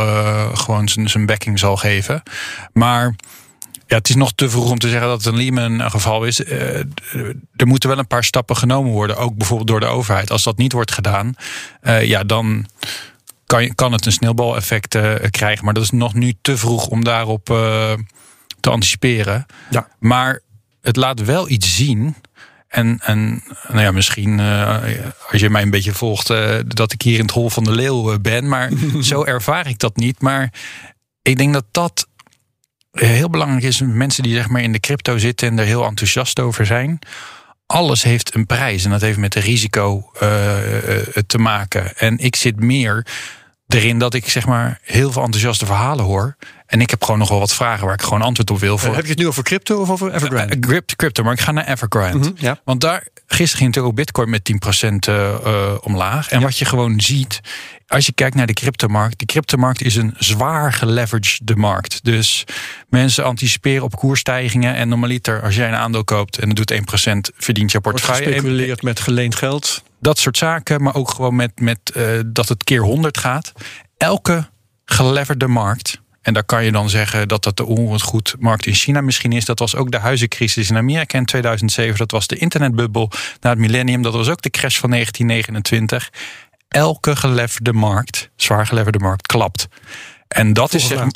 gewoon 0.53 0.87
zijn 0.87 1.25
backing 1.25 1.59
zal 1.59 1.77
geven. 1.77 2.23
Maar 2.73 3.15
ja, 3.87 3.97
het 3.97 4.09
is 4.09 4.15
nog 4.15 4.33
te 4.33 4.49
vroeg 4.49 4.69
om 4.69 4.79
te 4.79 4.89
zeggen 4.89 5.07
dat 5.07 5.23
het 5.23 5.33
een 5.33 5.39
Lehman 5.39 5.91
geval 5.91 6.25
is. 6.25 6.39
Uh, 6.39 6.77
er 7.55 7.67
moeten 7.67 7.89
wel 7.89 7.97
een 7.97 8.07
paar 8.07 8.23
stappen 8.23 8.57
genomen 8.57 8.91
worden, 8.91 9.17
ook 9.17 9.35
bijvoorbeeld 9.35 9.69
door 9.69 9.79
de 9.79 9.85
overheid. 9.85 10.31
Als 10.31 10.43
dat 10.43 10.57
niet 10.57 10.71
wordt 10.71 10.91
gedaan, 10.91 11.33
uh, 11.83 12.03
ja, 12.03 12.23
dan 12.23 12.65
kan, 13.45 13.75
kan 13.75 13.91
het 13.91 14.05
een 14.05 14.11
sneeuwbaleffect 14.11 14.95
uh, 14.95 15.13
krijgen. 15.29 15.65
Maar 15.65 15.73
dat 15.73 15.83
is 15.83 15.91
nog 15.91 16.13
nu 16.13 16.33
te 16.41 16.57
vroeg 16.57 16.87
om 16.87 17.03
daarop 17.03 17.45
te 18.59 18.69
anticiperen. 18.69 19.45
Ja. 19.69 19.87
Maar 19.99 20.39
het 20.81 20.95
laat 20.95 21.23
wel 21.23 21.49
iets 21.49 21.75
zien. 21.75 22.15
En, 22.67 22.99
en 23.01 23.43
nou 23.67 23.81
ja, 23.81 23.91
misschien 23.91 24.39
als 25.29 25.41
je 25.41 25.49
mij 25.49 25.61
een 25.61 25.69
beetje 25.69 25.93
volgt, 25.93 26.27
dat 26.67 26.91
ik 26.91 27.01
hier 27.01 27.17
in 27.17 27.25
het 27.25 27.33
hol 27.33 27.49
van 27.49 27.63
de 27.63 27.71
leeuw 27.71 28.19
ben. 28.19 28.47
Maar 28.47 28.71
zo 29.01 29.23
ervaar 29.23 29.67
ik 29.67 29.79
dat 29.79 29.95
niet. 29.95 30.21
Maar 30.21 30.53
ik 31.21 31.37
denk 31.37 31.53
dat 31.53 31.65
dat 31.71 32.07
heel 32.93 33.29
belangrijk 33.29 33.63
is, 33.63 33.81
mensen 33.81 34.23
die 34.23 34.33
zeg 34.33 34.49
maar 34.49 34.61
in 34.61 34.71
de 34.71 34.79
crypto 34.79 35.17
zitten 35.17 35.47
en 35.47 35.59
er 35.59 35.65
heel 35.65 35.85
enthousiast 35.85 36.39
over 36.39 36.65
zijn. 36.65 36.99
Alles 37.65 38.03
heeft 38.03 38.35
een 38.35 38.45
prijs 38.45 38.85
en 38.85 38.91
dat 38.91 39.01
heeft 39.01 39.17
met 39.17 39.33
de 39.33 39.39
risico 39.39 40.11
uh, 40.13 40.21
te 41.27 41.37
maken. 41.37 41.97
En 41.97 42.17
ik 42.17 42.35
zit 42.35 42.59
meer 42.59 43.05
erin 43.67 43.97
dat 43.97 44.13
ik 44.13 44.29
zeg 44.29 44.45
maar 44.45 44.79
heel 44.81 45.11
veel 45.11 45.23
enthousiaste 45.23 45.65
verhalen 45.65 46.05
hoor. 46.05 46.35
En 46.73 46.81
ik 46.81 46.89
heb 46.89 47.03
gewoon 47.03 47.19
nog 47.19 47.29
wel 47.29 47.39
wat 47.39 47.53
vragen 47.53 47.85
waar 47.85 47.93
ik 47.93 48.01
gewoon 48.01 48.21
antwoord 48.21 48.51
op 48.51 48.59
wil. 48.59 48.77
Voor. 48.77 48.89
Uh, 48.89 48.95
heb 48.95 49.03
je 49.03 49.09
het 49.09 49.19
nu 49.19 49.27
over 49.27 49.43
crypto 49.43 49.81
of 49.81 49.89
over 49.89 50.13
Evergrande? 50.13 50.55
Uh, 50.67 50.77
crypto, 50.95 51.23
maar 51.23 51.33
ik 51.33 51.39
ga 51.39 51.51
naar 51.51 51.67
Evergrande. 51.67 52.17
Mm 52.17 52.23
-hmm, 52.23 52.33
ja. 52.37 52.59
Want 52.63 52.81
daar 52.81 53.07
gisteren 53.27 53.57
ging 53.57 53.75
natuurlijk 53.75 53.85
ook 53.85 53.95
Bitcoin 53.95 54.29
met 54.29 54.51
10% 55.07 55.13
uh, 55.13 55.75
omlaag. 55.81 56.29
En 56.29 56.39
ja. 56.39 56.45
wat 56.45 56.57
je 56.57 56.65
gewoon 56.65 57.01
ziet, 57.01 57.41
als 57.87 58.05
je 58.05 58.11
kijkt 58.11 58.35
naar 58.35 58.45
de 58.45 58.53
cryptomarkt, 58.53 59.17
die 59.17 59.27
cryptomarkt 59.27 59.81
is 59.81 59.95
een 59.95 60.13
zwaar 60.17 60.73
geleveraged 60.73 61.55
markt. 61.55 62.03
Dus 62.03 62.43
mensen 62.89 63.23
anticiperen 63.23 63.83
op 63.83 63.95
koersstijgingen. 63.95 64.75
En 64.75 64.89
normaliter, 64.89 65.41
als 65.41 65.55
jij 65.55 65.67
een 65.67 65.75
aandeel 65.75 66.03
koopt 66.03 66.37
en 66.37 66.47
het 66.49 66.57
doet 66.57 66.73
1%, 66.73 67.35
verdient 67.37 67.71
je 67.71 67.79
portefeuille. 67.79 68.23
Gespeculeerd 68.23 68.81
met 68.81 68.99
geleend 68.99 69.35
geld. 69.35 69.83
Dat 69.99 70.19
soort 70.19 70.37
zaken, 70.37 70.81
maar 70.83 70.95
ook 70.95 71.09
gewoon 71.09 71.35
met, 71.35 71.51
met 71.59 71.79
uh, 71.97 72.19
dat 72.25 72.49
het 72.49 72.63
keer 72.63 72.81
100 72.81 73.17
gaat. 73.17 73.51
Elke 73.97 74.49
geleverde 74.85 75.47
markt. 75.47 76.01
En 76.23 76.33
daar 76.33 76.43
kan 76.43 76.65
je 76.65 76.71
dan 76.71 76.89
zeggen 76.89 77.27
dat 77.27 77.43
dat 77.43 77.57
de 77.57 77.65
onroerend 77.65 78.65
in 78.65 78.73
China 78.73 79.01
misschien 79.01 79.31
is. 79.31 79.45
Dat 79.45 79.59
was 79.59 79.75
ook 79.75 79.91
de 79.91 79.97
huizencrisis 79.97 80.69
in 80.69 80.77
Amerika 80.77 81.17
in 81.17 81.25
2007. 81.25 81.97
Dat 81.97 82.11
was 82.11 82.27
de 82.27 82.35
internetbubbel 82.35 83.11
na 83.41 83.49
het 83.49 83.59
millennium. 83.59 84.01
Dat 84.01 84.13
was 84.13 84.29
ook 84.29 84.41
de 84.41 84.49
crash 84.49 84.79
van 84.79 84.89
1929 84.89 86.09
elke 86.67 87.15
geleverde 87.15 87.73
markt, 87.73 88.29
zwaar 88.35 88.67
geleverde 88.67 88.99
markt, 88.99 89.27
klapt. 89.27 89.67
En 90.27 90.53
dat 90.53 90.73
is 90.73 90.87
zeg, 90.87 91.07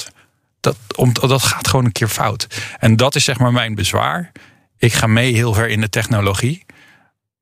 dat, 0.59 0.77
om, 0.95 1.13
dat 1.13 1.43
gaat 1.43 1.67
gewoon 1.67 1.85
een 1.85 1.91
keer 1.91 2.07
fout. 2.07 2.47
En 2.79 2.95
dat 2.95 3.15
is 3.15 3.23
zeg 3.23 3.39
maar 3.39 3.51
mijn 3.51 3.75
bezwaar. 3.75 4.31
Ik 4.77 4.93
ga 4.93 5.07
mee 5.07 5.33
heel 5.33 5.53
ver 5.53 5.69
in 5.69 5.81
de 5.81 5.89
technologie. 5.89 6.65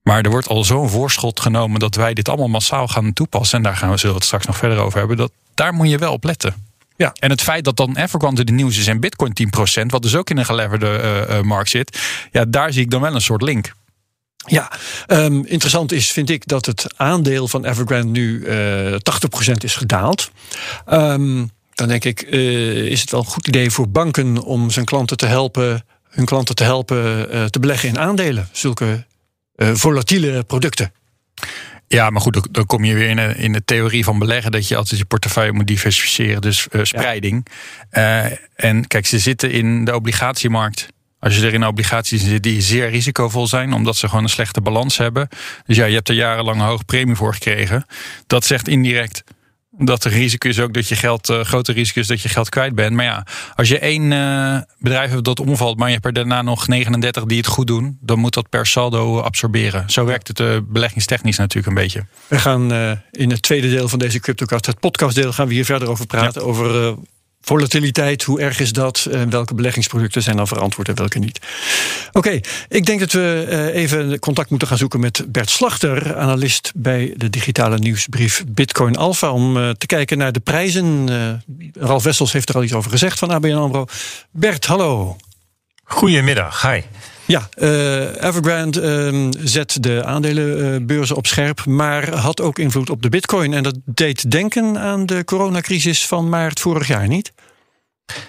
Maar 0.01 0.22
er 0.22 0.29
wordt 0.29 0.48
al 0.48 0.63
zo'n 0.63 0.89
voorschot 0.89 1.39
genomen 1.39 1.79
dat 1.79 1.95
wij 1.95 2.13
dit 2.13 2.29
allemaal 2.29 2.48
massaal 2.48 2.88
gaan 2.88 3.13
toepassen. 3.13 3.57
En 3.57 3.63
daar 3.63 3.75
gaan 3.75 3.89
we 3.89 3.98
zullen 3.98 4.15
het 4.15 4.25
straks 4.25 4.45
nog 4.45 4.57
verder 4.57 4.77
over 4.77 5.00
hebben. 5.00 5.17
Dat, 5.17 5.31
daar 5.53 5.74
moet 5.74 5.89
je 5.89 5.98
wel 5.98 6.13
op 6.13 6.24
letten. 6.24 6.65
Ja. 6.96 7.14
En 7.20 7.30
het 7.30 7.42
feit 7.42 7.64
dat 7.64 7.78
dan 7.78 7.98
Evergrande 7.98 8.44
de 8.44 8.52
nieuws 8.52 8.78
is 8.78 8.88
en 8.88 9.00
Bitcoin 9.00 9.34
10%, 9.82 9.86
wat 9.86 10.02
dus 10.02 10.16
ook 10.16 10.30
in 10.30 10.38
een 10.38 10.46
geleverde 10.46 11.25
uh, 11.30 11.38
uh, 11.38 11.42
markt 11.44 11.70
zit, 11.70 12.00
ja, 12.32 12.46
daar 12.48 12.74
zie 12.74 12.82
ik 12.82 12.90
dan 12.90 13.02
wel 13.02 13.16
een 13.16 13.22
soort 13.22 13.42
link. 13.42 13.74
Ja, 14.48 14.72
um, 15.08 15.46
interessant 15.46 15.92
is, 15.92 16.12
vind 16.12 16.30
ik, 16.30 16.48
dat 16.48 16.66
het 16.66 16.94
aandeel 16.96 17.48
van 17.48 17.66
Evergrande 17.66 18.12
nu 18.12 18.40
uh, 18.40 18.92
80% 18.92 18.98
is 19.58 19.75
gedaald. 19.75 20.32
Um, 20.92 21.50
dan 21.74 21.88
denk 21.88 22.04
ik, 22.04 22.22
uh, 22.22 22.86
is 22.86 23.02
het 23.02 23.12
wel 23.12 23.20
een 23.20 23.25
goed 23.25 23.48
idee 23.48 23.72
voor 23.72 23.90
banken 23.90 24.44
om 24.44 24.70
zijn 24.70 24.86
klanten 24.86 25.18
te 25.18 25.25
helpen, 25.25 25.86
hun 26.10 26.25
klanten 26.25 26.56
te 26.56 26.64
helpen 26.64 27.52
te 27.52 27.60
beleggen 27.60 27.90
in 27.90 28.00
aandelen, 28.00 28.50
zulke 28.52 29.06
volatiele 29.56 30.44
producten. 30.44 30.92
Ja, 31.88 32.10
maar 32.10 32.22
goed, 32.22 32.48
dan 32.51 32.65
kom 32.65 32.84
je 32.84 32.94
weer 32.94 33.10
in 33.10 33.15
de, 33.15 33.34
in 33.38 33.51
de 33.51 33.63
theorie 33.65 34.04
van 34.04 34.20
beleggen 34.20 34.51
dat 34.51 34.68
je 34.68 34.75
altijd 34.75 35.00
je 35.00 35.06
portefeuille 35.06 35.51
moet 35.51 35.68
diversificeren, 35.68 36.42
dus 36.42 36.68
spreiding. 36.82 37.48
Ja. 37.92 38.32
en 38.56 38.88
kijk, 38.88 39.06
ze 39.06 39.20
zitten 39.20 39.51
in 39.51 39.86
de 39.86 39.96
obligatiemarkt. 39.96 40.88
Als 41.20 41.36
je 41.36 41.46
er 41.46 41.54
in 41.54 41.65
obligaties 41.65 42.24
zit 42.24 42.44
die 42.44 42.62
zeer 42.62 42.89
risicovol 42.89 43.48
zijn, 43.48 43.74
omdat 43.74 43.96
ze 43.96 44.08
gewoon 44.08 44.24
een 44.24 44.30
slechte 44.30 44.62
balans 44.62 44.98
hebben. 44.98 45.27
Dus 45.65 45.75
ja, 45.75 45.86
je 45.86 45.96
hebt 45.96 46.10
er 46.10 46.15
jarenlang 46.15 46.60
een 46.60 46.68
hoge 46.68 46.84
premie 46.84 47.15
voor 47.15 47.34
gekregen. 47.34 47.86
Dat 48.27 48.46
zegt 48.46 48.68
indirect 48.68 49.24
dat 49.77 50.03
er 50.03 50.12
risico 50.12 50.50
is 50.50 50.60
ook 50.60 50.74
dat 50.74 50.88
je 50.88 50.96
geld, 50.96 51.29
uh, 51.29 51.41
grote 51.41 51.72
risico 51.72 52.00
is 52.00 52.08
dat 52.08 52.22
je 52.22 52.29
geld 52.29 52.50
kwijt 52.50 52.75
bent. 52.75 52.96
Maar 52.96 53.05
ja, 53.05 53.25
als 53.55 53.67
je 53.67 53.79
één 53.79 54.12
uh, 54.12 54.58
bedrijf 54.79 55.10
hebt 55.12 55.24
dat 55.24 55.39
omvalt, 55.39 55.77
maar 55.77 55.88
je 55.88 55.94
hebt 55.94 56.05
er 56.05 56.13
daarna 56.13 56.41
nog 56.41 56.67
39 56.67 57.24
die 57.24 57.38
het 57.38 57.48
goed 57.48 57.67
doen, 57.67 57.98
dan 58.01 58.20
moet 58.20 58.34
dat 58.34 58.50
per 58.50 58.65
saldo 58.65 59.20
absorberen. 59.20 59.89
Zo 59.89 60.05
werkt 60.05 60.27
het 60.27 60.39
uh, 60.39 60.58
beleggingstechnisch 60.63 61.38
natuurlijk 61.38 61.67
een 61.67 61.84
beetje. 61.84 62.05
We 62.27 62.39
gaan 62.39 62.74
in 63.12 63.29
het 63.29 63.41
tweede 63.41 63.70
deel 63.70 63.88
van 63.88 64.00
deze 64.00 64.20
CryptoCast, 64.20 64.65
het 64.65 64.79
podcastdeel, 64.79 65.34
gaan 65.34 65.48
we 65.48 65.53
hier 65.53 65.65
verder 65.65 65.89
over 65.89 66.05
praten. 66.05 66.41
Ja. 66.41 66.48
Over 66.48 66.96
Volatiliteit, 67.46 68.24
hoe 68.24 68.40
erg 68.40 68.60
is 68.60 68.74
dat? 68.74 69.08
Uh, 69.10 69.22
welke 69.30 69.54
beleggingsproducten 69.54 70.22
zijn 70.22 70.38
dan 70.38 70.48
verantwoord 70.48 70.88
en 70.88 70.96
welke 70.96 71.20
niet? 71.20 71.40
Oké, 72.12 72.40
ik 72.70 72.86
denk 72.86 73.00
dat 73.00 73.12
we 73.12 73.48
uh, 73.50 73.82
even 73.82 74.20
contact 74.20 74.50
moeten 74.50 74.68
gaan 74.68 74.78
zoeken 74.78 75.00
met 75.00 75.25
Bert 75.28 75.50
Slachter, 75.50 76.16
analist 76.16 76.72
bij 76.75 77.14
de 77.18 77.30
digitale 77.30 77.78
nieuwsbrief 77.78 78.44
Bitcoin 78.48 78.96
Alpha, 78.96 79.32
om 79.32 79.58
uh, 79.58 79.70
te 79.70 79.86
kijken 79.86 80.18
naar 80.18 80.32
de 80.32 80.40
prijzen. 80.40 80.84
Ralf 81.74 82.04
Wessels 82.04 82.32
heeft 82.32 82.50
er 82.50 82.56
al 82.56 82.64
iets 82.64 82.74
over 82.74 82.92
gezegd 82.92 83.20
van 83.20 83.30
ABN 83.30 83.54
AMRO. 83.54 83.86
Bert, 84.32 84.66
hallo. 84.66 85.18
Goedemiddag, 85.84 86.62
hi. 86.62 86.82
Ja, 87.25 87.50
uh, 87.58 88.24
Evergrande 88.24 89.12
uh, 89.13 89.29
zet 89.44 89.84
de 89.84 90.03
aandelenbeurzen 90.03 91.15
op 91.15 91.27
scherp, 91.27 91.65
maar 91.65 92.15
had 92.15 92.41
ook 92.41 92.60
invloed 92.60 92.89
op 92.89 93.01
de 93.01 93.10
bitcoin. 93.10 93.53
En 93.53 93.63
dat 93.63 93.75
deed 93.86 94.32
denken 94.32 94.77
aan 94.77 95.05
de 95.05 95.24
coronacrisis 95.24 96.05
van 96.05 96.29
maart 96.29 96.60
vorig 96.60 96.88
jaar, 96.88 97.08
niet? 97.08 97.34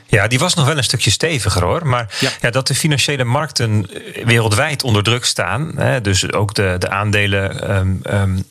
Ja, 0.06 0.26
die 0.26 0.38
was 0.38 0.54
nog 0.54 0.66
wel 0.66 0.76
een 0.76 0.84
stukje 0.84 1.10
steviger 1.10 1.64
hoor. 1.64 1.86
Maar 1.86 2.14
ja. 2.20 2.30
ja 2.40 2.50
dat 2.50 2.66
de 2.66 2.74
financiële 2.74 3.24
markten 3.24 3.86
wereldwijd 4.24 4.82
onder 4.82 5.02
druk 5.02 5.24
staan, 5.24 5.72
hè, 5.76 6.00
dus 6.00 6.32
ook 6.32 6.54
de, 6.54 6.76
de 6.78 6.88
aandelen. 6.90 7.76
Um, 7.76 8.00
um, 8.10 8.44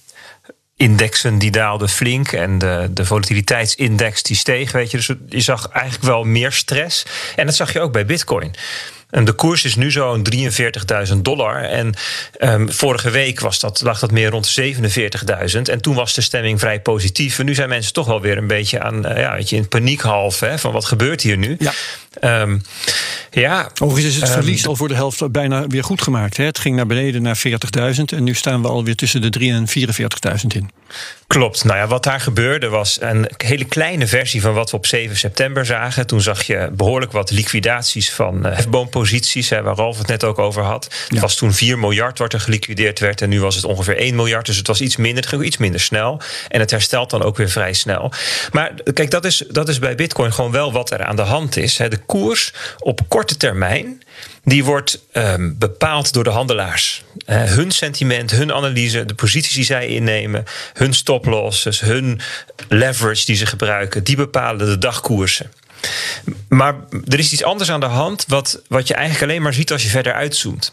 indexen 0.77 1.37
die 1.37 1.51
daalden 1.51 1.89
flink 1.89 2.31
en 2.31 2.57
de, 2.57 2.89
de 2.91 3.05
volatiliteitsindex 3.05 4.23
die 4.23 4.35
steeg. 4.35 4.71
Weet 4.71 4.91
je. 4.91 4.97
Dus 4.97 5.11
je 5.29 5.41
zag 5.41 5.67
eigenlijk 5.69 6.03
wel 6.03 6.23
meer 6.23 6.51
stress. 6.51 7.05
En 7.35 7.45
dat 7.45 7.55
zag 7.55 7.73
je 7.73 7.79
ook 7.79 7.91
bij 7.91 8.05
Bitcoin. 8.05 8.55
En 9.09 9.25
de 9.25 9.33
koers 9.33 9.65
is 9.65 9.75
nu 9.75 9.91
zo'n 9.91 10.27
43.000 11.12 11.17
dollar. 11.17 11.63
En 11.63 11.93
um, 12.39 12.71
vorige 12.71 13.09
week 13.09 13.39
was 13.39 13.59
dat, 13.59 13.81
lag 13.81 14.00
dat 14.00 14.12
meer 14.12 14.29
rond 14.29 14.59
47.000. 14.62 15.62
En 15.62 15.81
toen 15.81 15.95
was 15.95 16.13
de 16.13 16.21
stemming 16.21 16.59
vrij 16.59 16.81
positief. 16.81 17.39
En 17.39 17.45
nu 17.45 17.53
zijn 17.53 17.69
mensen 17.69 17.93
toch 17.93 18.07
wel 18.07 18.21
weer 18.21 18.38
een 18.38 18.47
beetje 18.47 18.79
aan, 18.79 19.12
uh, 19.12 19.17
ja, 19.17 19.33
weet 19.35 19.50
je, 19.50 19.55
in 19.55 19.67
paniekhalf. 19.67 20.39
Hè, 20.39 20.59
van 20.59 20.71
wat 20.71 20.85
gebeurt 20.85 21.21
hier 21.21 21.38
nu? 21.38 21.55
Ja. 21.59 21.74
Um, 22.22 22.62
ja, 23.31 23.69
Overigens 23.81 24.15
is 24.15 24.22
het 24.22 24.29
um, 24.29 24.36
verlies 24.36 24.67
al 24.67 24.75
voor 24.75 24.88
de 24.88 24.95
helft 24.95 25.31
bijna 25.31 25.67
weer 25.67 25.84
goed 25.84 26.01
gemaakt. 26.01 26.38
Hè? 26.38 26.43
Het 26.43 26.60
ging 26.60 26.75
naar 26.75 26.86
beneden 26.86 27.22
naar 27.22 27.41
40.000 27.95 28.01
en 28.05 28.24
nu 28.24 28.34
staan 28.34 28.62
we 28.62 28.67
alweer 28.67 28.95
tussen 28.95 29.22
de 29.22 29.29
3 29.29 29.51
en 29.51 29.67
44.000 29.67 30.48
in. 30.48 30.69
Klopt. 31.27 31.63
Nou 31.63 31.77
ja, 31.77 31.88
wat 31.88 32.03
daar 32.03 32.19
gebeurde 32.19 32.69
was 32.69 32.98
een 33.01 33.29
hele 33.38 33.65
kleine 33.65 34.07
versie 34.07 34.41
van 34.41 34.53
wat 34.53 34.72
we 34.72 34.77
op 34.77 34.86
7 34.86 35.17
september 35.17 35.65
zagen. 35.65 36.07
Toen 36.07 36.22
zag 36.22 36.43
je 36.43 36.69
behoorlijk 36.74 37.12
wat 37.12 37.31
liquidaties 37.31 38.12
van 38.12 38.45
hefboomposities, 38.45 39.50
hè, 39.50 39.62
waar 39.62 39.75
Ralf 39.75 39.98
het 39.98 40.07
net 40.07 40.24
ook 40.24 40.39
over 40.39 40.63
had. 40.63 40.84
Het 40.84 41.07
ja. 41.10 41.19
was 41.19 41.36
toen 41.36 41.53
4 41.53 41.79
miljard 41.79 42.19
wat 42.19 42.34
er 42.34 42.39
geliquideerd 42.39 43.00
werd 43.00 43.22
en 43.22 43.29
nu 43.29 43.41
was 43.41 43.55
het 43.55 43.65
ongeveer 43.65 43.98
1 43.98 44.15
miljard. 44.15 44.45
Dus 44.45 44.57
het 44.57 44.67
was 44.67 44.81
iets 44.81 44.95
minder, 44.95 45.22
het 45.22 45.27
ging 45.27 45.43
iets 45.43 45.57
minder 45.57 45.81
snel. 45.81 46.22
En 46.48 46.60
het 46.60 46.72
herstelt 46.72 47.10
dan 47.10 47.24
ook 47.24 47.38
weer 47.38 47.50
vrij 47.50 47.74
snel. 47.74 48.12
Maar 48.51 48.74
kijk, 48.93 49.12
dat 49.12 49.25
is, 49.25 49.43
dat 49.50 49.69
is 49.69 49.79
bij 49.79 49.95
Bitcoin 49.95 50.34
gewoon 50.34 50.51
wel 50.51 50.72
wat 50.72 50.91
er 50.91 51.03
aan 51.03 51.15
de 51.15 51.22
hand 51.22 51.57
is. 51.57 51.77
Hè. 51.77 51.88
De 51.88 52.04
koers 52.05 52.53
op 52.79 53.01
korte 53.07 53.38
termijn 53.38 54.03
die 54.43 54.63
wordt 54.63 55.05
um, 55.13 55.55
bepaald 55.57 56.13
door 56.13 56.24
de 56.24 56.29
handelaars. 56.29 57.03
Uh, 57.27 57.43
hun 57.43 57.71
sentiment, 57.71 58.31
hun 58.31 58.53
analyse, 58.53 59.05
de 59.05 59.13
posities 59.13 59.53
die 59.53 59.63
zij 59.63 59.88
innemen, 59.88 60.43
hun 60.74 60.93
stoplosses, 60.93 61.79
hun 61.79 62.19
leverage 62.67 63.25
die 63.25 63.35
ze 63.35 63.45
gebruiken, 63.45 64.03
die 64.03 64.15
bepalen 64.15 64.65
de 64.65 64.77
dagkoersen. 64.77 65.51
Maar 66.47 66.75
er 67.07 67.19
is 67.19 67.33
iets 67.33 67.43
anders 67.43 67.71
aan 67.71 67.79
de 67.79 67.85
hand, 67.85 68.25
wat, 68.27 68.62
wat 68.67 68.88
je 68.88 68.93
eigenlijk 68.93 69.31
alleen 69.31 69.41
maar 69.41 69.53
ziet 69.53 69.71
als 69.71 69.83
je 69.83 69.89
verder 69.89 70.13
uitzoomt. 70.13 70.71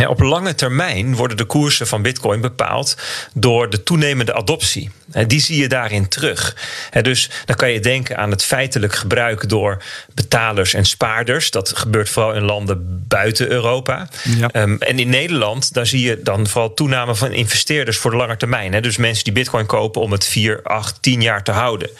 Ja, 0.00 0.08
op 0.08 0.20
lange 0.20 0.54
termijn 0.54 1.14
worden 1.14 1.36
de 1.36 1.44
koersen 1.44 1.86
van 1.86 2.02
Bitcoin 2.02 2.40
bepaald 2.40 2.96
door 3.34 3.70
de 3.70 3.82
toenemende 3.82 4.34
adoptie. 4.34 4.90
Die 5.26 5.40
zie 5.40 5.60
je 5.60 5.68
daarin 5.68 6.08
terug. 6.08 6.56
Dus 7.02 7.30
dan 7.44 7.56
kan 7.56 7.70
je 7.70 7.80
denken 7.80 8.16
aan 8.16 8.30
het 8.30 8.44
feitelijk 8.44 8.94
gebruik 8.94 9.48
door 9.48 9.82
betalers 10.14 10.74
en 10.74 10.84
spaarders. 10.84 11.50
Dat 11.50 11.76
gebeurt 11.76 12.08
vooral 12.08 12.34
in 12.34 12.42
landen 12.42 13.04
buiten 13.08 13.50
Europa. 13.50 14.08
Ja. 14.38 14.62
Um, 14.62 14.78
en 14.78 14.98
in 14.98 15.08
Nederland, 15.08 15.72
daar 15.72 15.86
zie 15.86 16.00
je 16.00 16.22
dan 16.22 16.46
vooral 16.46 16.74
toename 16.74 17.14
van 17.14 17.32
investeerders 17.32 17.98
voor 17.98 18.10
de 18.10 18.16
lange 18.16 18.36
termijn. 18.36 18.82
Dus 18.82 18.96
mensen 18.96 19.24
die 19.24 19.32
Bitcoin 19.32 19.66
kopen 19.66 20.00
om 20.00 20.12
het 20.12 20.26
4, 20.26 20.60
8, 20.62 21.02
10 21.02 21.22
jaar 21.22 21.42
te 21.42 21.52
houden. 21.52 21.90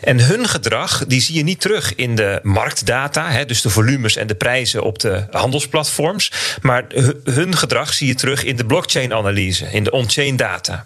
En 0.00 0.20
hun 0.20 0.48
gedrag, 0.48 1.04
die 1.06 1.20
zie 1.20 1.36
je 1.36 1.42
niet 1.42 1.60
terug 1.60 1.94
in 1.94 2.14
de 2.14 2.40
marktdata, 2.42 3.44
dus 3.44 3.62
de 3.62 3.70
volumes 3.70 4.16
en 4.16 4.26
de 4.26 4.34
prijzen 4.34 4.82
op 4.82 4.98
de 4.98 5.24
handelsplatforms. 5.30 6.32
Maar 6.60 6.84
hun 7.24 7.41
hun 7.42 7.56
gedrag 7.56 7.94
zie 7.94 8.06
je 8.06 8.14
terug 8.14 8.44
in 8.44 8.56
de 8.56 8.64
blockchain-analyse, 8.64 9.66
in 9.72 9.84
de 9.84 9.90
on-chain 9.90 10.36
data. 10.36 10.84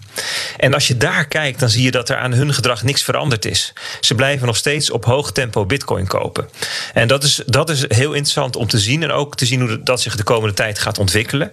En 0.56 0.74
als 0.74 0.88
je 0.88 0.96
daar 0.96 1.26
kijkt, 1.26 1.60
dan 1.60 1.68
zie 1.68 1.82
je 1.82 1.90
dat 1.90 2.08
er 2.08 2.16
aan 2.16 2.32
hun 2.32 2.54
gedrag 2.54 2.82
niks 2.82 3.02
veranderd 3.02 3.44
is. 3.44 3.72
Ze 4.00 4.14
blijven 4.14 4.46
nog 4.46 4.56
steeds 4.56 4.90
op 4.90 5.04
hoog 5.04 5.32
tempo 5.32 5.66
Bitcoin 5.66 6.06
kopen. 6.06 6.48
En 6.94 7.08
dat 7.08 7.24
is, 7.24 7.42
dat 7.46 7.70
is 7.70 7.84
heel 7.88 8.12
interessant 8.12 8.56
om 8.56 8.66
te 8.66 8.78
zien 8.78 9.02
en 9.02 9.10
ook 9.10 9.36
te 9.36 9.46
zien 9.46 9.60
hoe 9.60 9.82
dat 9.82 10.00
zich 10.00 10.16
de 10.16 10.22
komende 10.22 10.54
tijd 10.54 10.78
gaat 10.78 10.98
ontwikkelen. 10.98 11.50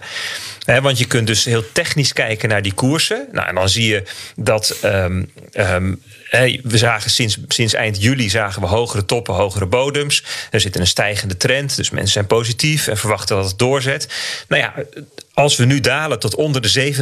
want 0.82 0.98
je 0.98 1.06
kunt 1.06 1.26
dus 1.26 1.44
heel 1.44 1.72
technisch 1.72 2.12
kijken 2.12 2.48
naar 2.48 2.62
die 2.62 2.74
koersen. 2.74 3.28
Nou, 3.32 3.48
en 3.48 3.54
dan 3.54 3.68
zie 3.68 3.88
je 3.88 4.02
dat 4.36 4.76
um, 4.84 5.30
um, 5.52 6.02
we 6.62 6.78
zagen 6.78 7.10
sinds, 7.10 7.38
sinds 7.48 7.74
eind 7.74 8.02
juli 8.02 8.30
zagen 8.30 8.62
we 8.62 8.68
hogere 8.68 9.04
toppen, 9.04 9.34
hogere 9.34 9.66
bodems. 9.66 10.24
Er 10.50 10.60
zit 10.60 10.78
een 10.78 10.86
stijgende 10.86 11.36
trend, 11.36 11.76
dus 11.76 11.90
mensen 11.90 12.12
zijn 12.12 12.26
positief 12.26 12.86
en 12.86 12.96
verwachten 12.96 13.36
dat 13.36 13.44
het 13.44 13.58
doorzet. 13.58 14.08
Nou 14.48 14.62
ja, 14.62 14.74
als 15.32 15.56
we 15.56 15.64
nu 15.64 15.80
dalen 15.80 16.18
tot 16.18 16.34
onder 16.34 16.62
de 16.62 16.94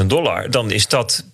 37.000 0.00 0.06
dollar, 0.06 0.50
dan 0.50 0.70
is 0.70 0.88
dat 0.88 1.24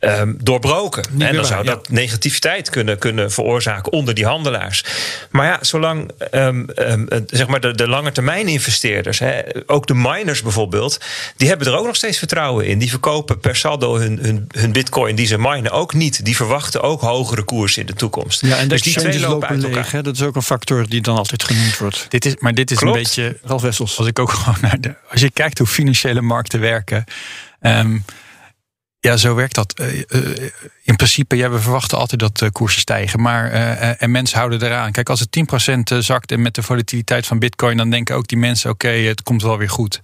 um, 0.00 0.36
doorbroken. 0.42 1.04
en 1.18 1.34
dan 1.34 1.44
zou 1.44 1.64
dat 1.64 1.88
negativiteit 1.88 2.70
kunnen, 2.70 2.98
kunnen 2.98 3.30
veroorzaken 3.32 3.92
onder 3.92 4.14
die 4.14 4.26
handelaars. 4.26 4.84
Maar 5.30 5.46
ja, 5.46 5.58
zolang 5.60 6.10
um, 6.32 6.66
um, 6.76 7.08
zeg 7.26 7.46
maar 7.46 7.60
de, 7.60 7.74
de 7.74 7.88
lange 7.88 8.12
termijn 8.12 8.48
investeerders, 8.48 9.18
hè, 9.18 9.40
ook 9.66 9.86
de 9.86 9.94
miners 9.94 10.42
bijvoorbeeld, 10.42 11.00
die 11.36 11.48
hebben 11.48 11.66
er 11.66 11.76
ook 11.76 11.86
nog 11.86 11.96
steeds 11.96 12.18
vertrouwen 12.18 12.66
in. 12.66 12.78
Die 12.78 12.90
verkopen 12.90 13.40
per 13.40 13.56
saldo 13.56 13.96
hun, 13.96 14.18
hun, 14.22 14.46
hun 14.48 14.72
bitcoin 14.72 15.14
die 15.14 15.26
ze 15.26 15.38
minen 15.38 15.70
ook 15.70 15.94
niet. 15.94 16.24
Die 16.24 16.36
verwachten 16.36 16.82
ook 16.82 17.00
hogere 17.00 17.42
koersen 17.42 17.80
in 17.80 17.86
de 17.86 17.94
toekomst. 17.94 18.40
Ja, 18.40 18.56
en 18.56 18.68
dus 18.68 18.82
die 18.82 18.92
twee 18.92 19.20
lopen 19.20 19.48
uit 19.48 19.62
leeg. 19.62 19.90
Hè? 19.90 20.02
Dat 20.02 20.14
is 20.14 20.22
ook 20.22 20.36
een 20.36 20.42
factor 20.42 20.88
die 20.88 21.00
dan 21.00 21.16
altijd 21.16 21.44
genoemd 21.44 21.78
wordt. 21.78 22.06
Dit 22.08 22.24
is, 22.24 22.36
maar 22.38 22.54
dit 22.54 22.70
is 22.70 22.80
een 22.80 22.92
beetje. 22.92 23.38
Ralf 23.42 23.62
Wessels. 23.62 23.98
Als 23.98 24.06
ik 24.06 24.18
ook 24.18 24.30
gewoon 24.38 24.58
naar 24.60 24.80
de. 24.80 24.94
Als 25.10 25.20
je 25.20 25.30
kijkt 25.30 25.58
hoe 25.58 25.66
financiële 25.66 26.20
markten 26.20 26.60
werken. 26.60 27.04
Um, 27.60 28.04
ja, 29.00 29.16
zo 29.16 29.34
werkt 29.34 29.54
dat. 29.54 29.72
Eh, 29.72 30.00
eh, 30.08 30.50
in 30.82 30.96
principe, 30.96 31.36
ja, 31.36 31.50
we 31.50 31.58
verwachten 31.58 31.98
altijd 31.98 32.20
dat 32.20 32.40
uh, 32.40 32.48
koersen 32.52 32.80
stijgen. 32.80 33.20
Maar, 33.20 33.50
en 33.98 34.10
mensen 34.10 34.38
houden 34.38 34.62
eraan. 34.62 34.92
Kijk, 34.92 35.08
als 35.08 35.20
het 35.20 35.30
10% 35.94 35.98
zakt 35.98 36.32
en 36.32 36.42
met 36.42 36.54
de 36.54 36.62
volatiliteit 36.62 37.26
van 37.26 37.38
bitcoin... 37.38 37.76
dan 37.76 37.90
denken 37.90 38.16
ook 38.16 38.26
die 38.26 38.38
mensen, 38.38 38.70
oké, 38.70 38.88
het 38.88 39.22
komt 39.22 39.42
wel 39.42 39.58
weer 39.58 39.70
goed. 39.70 40.00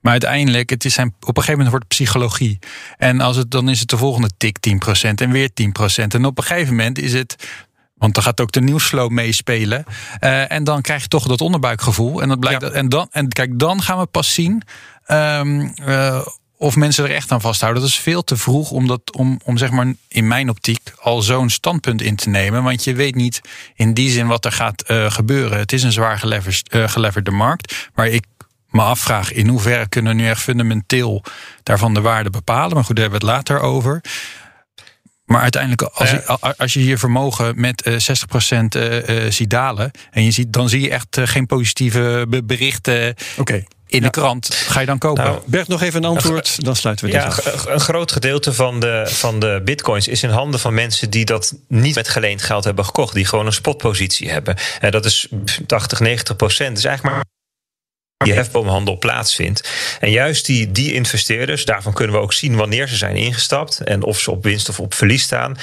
Maar 0.00 0.12
uiteindelijk, 0.12 0.70
het 0.70 0.84
is 0.84 0.94
zijn, 0.94 1.08
op 1.08 1.28
een 1.36 1.42
gegeven 1.42 1.52
moment 1.52 1.70
wordt 1.70 1.84
het 1.84 1.94
psychologie. 1.98 2.58
En 2.96 3.20
als 3.20 3.36
het, 3.36 3.50
dan 3.50 3.68
is 3.68 3.80
het 3.80 3.88
de 3.88 3.96
volgende 3.96 4.30
tik 4.36 4.58
10% 5.08 5.14
en 5.14 5.30
weer 5.30 5.50
10%. 5.50 6.06
En 6.08 6.24
op 6.24 6.38
een 6.38 6.44
gegeven 6.44 6.74
moment 6.76 6.98
is 6.98 7.12
het 7.12 7.48
want 7.94 8.14
dan 8.14 8.24
gaat 8.24 8.40
ook 8.40 8.52
de 8.52 8.60
nieuwsflow 8.60 9.10
meespelen. 9.10 9.84
En 10.48 10.64
dan 10.64 10.82
krijg 10.82 11.02
je 11.02 11.08
toch 11.08 11.26
dat 11.26 11.40
onderbuikgevoel. 11.40 12.22
En, 12.22 12.28
dat 12.28 12.40
blijkt, 12.40 12.62
en, 12.62 12.88
dan, 12.88 13.08
en 13.10 13.28
kijk, 13.28 13.58
dan 13.58 13.82
gaan 13.82 13.98
we 13.98 14.06
pas 14.06 14.34
zien 14.34 14.62
um, 15.08 15.74
uh, 15.86 16.26
of 16.64 16.76
mensen 16.76 17.04
er 17.04 17.14
echt 17.14 17.32
aan 17.32 17.40
vasthouden. 17.40 17.82
Dat 17.82 17.90
is 17.90 17.98
veel 17.98 18.24
te 18.24 18.36
vroeg 18.36 18.70
om, 18.70 18.86
dat, 18.86 19.00
om, 19.12 19.40
om 19.44 19.56
zeg 19.58 19.70
maar 19.70 19.94
in 20.08 20.26
mijn 20.26 20.48
optiek 20.48 20.92
al 21.00 21.22
zo'n 21.22 21.50
standpunt 21.50 22.02
in 22.02 22.16
te 22.16 22.28
nemen. 22.28 22.62
Want 22.62 22.84
je 22.84 22.94
weet 22.94 23.14
niet 23.14 23.40
in 23.74 23.94
die 23.94 24.10
zin 24.10 24.26
wat 24.26 24.44
er 24.44 24.52
gaat 24.52 24.84
uh, 24.90 25.10
gebeuren. 25.10 25.58
Het 25.58 25.72
is 25.72 25.82
een 25.82 25.92
zwaar 25.92 26.18
geleverd, 26.18 26.74
uh, 26.74 26.88
geleverde 26.88 27.30
markt. 27.30 27.90
Maar 27.94 28.06
ik 28.06 28.24
me 28.68 28.82
afvraag 28.82 29.32
in 29.32 29.48
hoeverre 29.48 29.88
kunnen 29.88 30.16
we 30.16 30.22
nu 30.22 30.28
echt 30.28 30.42
fundamenteel 30.42 31.22
daarvan 31.62 31.94
de 31.94 32.00
waarde 32.00 32.30
bepalen. 32.30 32.74
Maar 32.74 32.84
goed, 32.84 32.96
daar 32.96 33.10
hebben 33.10 33.20
we 33.20 33.26
het 33.26 33.36
later 33.36 33.60
over. 33.60 34.00
Maar 35.24 35.40
uiteindelijk, 35.40 35.82
als, 35.82 36.10
je, 36.10 36.38
als 36.56 36.72
je 36.72 36.80
hier 36.80 36.98
vermogen 36.98 37.60
met 37.60 37.86
uh, 37.86 37.94
60% 37.94 37.98
uh, 38.76 39.30
ziet 39.30 39.50
dalen. 39.50 39.90
en 40.10 40.24
je 40.24 40.30
ziet, 40.30 40.52
dan 40.52 40.68
zie 40.68 40.80
je 40.80 40.90
echt 40.90 41.20
geen 41.24 41.46
positieve 41.46 42.26
berichten. 42.44 43.14
Oké 43.36 43.64
in 43.94 44.02
de 44.02 44.10
krant. 44.10 44.54
Ga 44.54 44.80
je 44.80 44.86
dan 44.86 44.98
kopen? 44.98 45.24
Nou, 45.24 45.40
Bert, 45.46 45.68
nog 45.68 45.82
even 45.82 46.04
een 46.04 46.10
antwoord, 46.10 46.64
dan 46.64 46.76
sluiten 46.76 47.06
we 47.06 47.12
ja, 47.12 47.24
af. 47.24 47.66
Een 47.66 47.80
groot 47.80 48.12
gedeelte 48.12 48.52
van 48.52 48.80
de, 48.80 49.02
van 49.06 49.40
de 49.40 49.60
bitcoins 49.64 50.08
is 50.08 50.22
in 50.22 50.30
handen 50.30 50.60
van 50.60 50.74
mensen 50.74 51.10
die 51.10 51.24
dat 51.24 51.54
niet 51.68 51.94
met 51.94 52.08
geleend 52.08 52.42
geld 52.42 52.64
hebben 52.64 52.84
gekocht. 52.84 53.14
Die 53.14 53.24
gewoon 53.24 53.46
een 53.46 53.52
spotpositie 53.52 54.30
hebben. 54.30 54.56
En 54.80 54.90
dat 54.90 55.04
is 55.04 55.28
80, 55.66 56.00
90 56.00 56.36
procent. 56.36 56.78
is 56.78 56.84
eigenlijk 56.84 57.16
maar 57.16 57.24
die 58.24 58.32
hefboomhandel 58.34 58.98
plaatsvindt. 58.98 59.70
En 60.00 60.10
juist 60.10 60.46
die, 60.46 60.72
die 60.72 60.92
investeerders, 60.92 61.64
daarvan 61.64 61.92
kunnen 61.92 62.16
we 62.16 62.22
ook 62.22 62.32
zien 62.32 62.56
wanneer 62.56 62.88
ze 62.88 62.96
zijn 62.96 63.16
ingestapt 63.16 63.80
en 63.80 64.02
of 64.02 64.20
ze 64.20 64.30
op 64.30 64.42
winst 64.42 64.68
of 64.68 64.80
op 64.80 64.94
verlies 64.94 65.22
staan. 65.22 65.56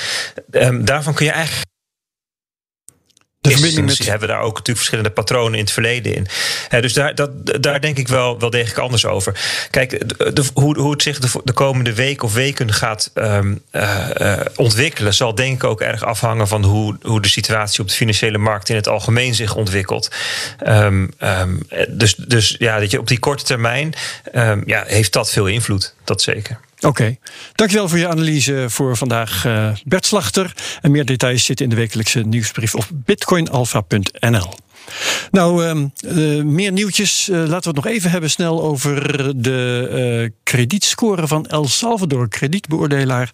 Um, 0.51 0.85
daarvan 0.85 1.13
kun 1.13 1.25
je 1.25 1.31
eigenlijk 1.31 1.69
de 3.41 3.51
verbinding 3.51 3.88
met... 3.88 4.07
hebben 4.07 4.27
daar 4.27 4.39
ook 4.39 4.51
natuurlijk 4.51 4.77
verschillende 4.77 5.10
patronen 5.10 5.53
in 5.53 5.63
het 5.63 5.71
verleden 5.71 6.15
in. 6.15 6.27
dus 6.81 6.93
daar, 6.93 7.15
dat, 7.15 7.29
daar 7.63 7.81
denk 7.81 7.98
ik 7.98 8.07
wel, 8.07 8.39
wel 8.39 8.50
degelijk 8.50 8.77
anders 8.77 9.05
over. 9.05 9.39
Kijk, 9.69 9.89
de, 10.36 10.43
hoe, 10.53 10.79
hoe 10.79 10.91
het 10.91 11.01
zich 11.01 11.19
de, 11.19 11.53
komende 11.53 11.93
week 11.93 12.24
of 12.24 12.33
weken 12.33 12.74
gaat 12.74 13.12
um, 13.13 13.62
uh, 13.71 14.39
ontwikkelen, 14.55 15.13
zal 15.13 15.36
denk 15.36 15.55
ik 15.55 15.63
ook 15.63 15.81
erg 15.81 16.03
afhangen 16.03 16.48
van 16.48 16.63
hoe, 16.63 16.98
hoe 17.01 17.21
de 17.21 17.27
situatie 17.27 17.81
op 17.81 17.88
de 17.88 17.95
financiële 17.95 18.38
markt 18.38 18.69
in 18.69 18.75
het 18.75 18.88
algemeen 18.88 19.36
zich 19.36 19.55
ontwikkelt. 19.55 20.12
Um, 20.67 21.12
um, 21.19 21.67
dus, 21.89 22.15
dus 22.15 22.55
ja, 22.60 22.79
dat 22.79 22.91
je 22.91 23.00
op 23.00 23.07
die 23.07 23.19
korte 23.19 23.43
termijn 23.43 23.93
ja, 24.65 24.83
heeft 24.88 25.13
dat 25.13 25.29
veel 25.29 25.48
invloed. 25.48 25.93
Dat 26.03 26.21
zeker. 26.21 26.60
Oké, 26.81 27.17
dankjewel 27.55 27.89
voor 27.89 27.97
je 27.97 28.07
analyse 28.07 28.65
voor 28.67 28.97
vandaag, 28.97 29.45
uh, 29.45 29.71
Bert 29.85 30.05
Slachter. 30.05 30.53
En 30.81 30.91
meer 30.91 31.05
details 31.05 31.45
zitten 31.45 31.65
in 31.65 31.71
de 31.71 31.77
wekelijkse 31.77 32.19
nieuwsbrief 32.19 32.75
op 32.75 32.88
bitcoinalpha.nl. 32.91 34.53
Nou, 35.31 35.65
uh, 36.05 36.43
meer 36.43 36.71
nieuwtjes. 36.71 37.29
Uh, 37.29 37.38
laten 37.38 37.50
we 37.50 37.67
het 37.67 37.75
nog 37.75 37.85
even 37.85 38.11
hebben 38.11 38.29
snel 38.29 38.63
over 38.63 39.03
de 39.41 40.33
kredietscore 40.43 41.27
van 41.27 41.45
El 41.45 41.67
Salvador. 41.67 42.27
Kredietbeoordelaar 42.27 43.29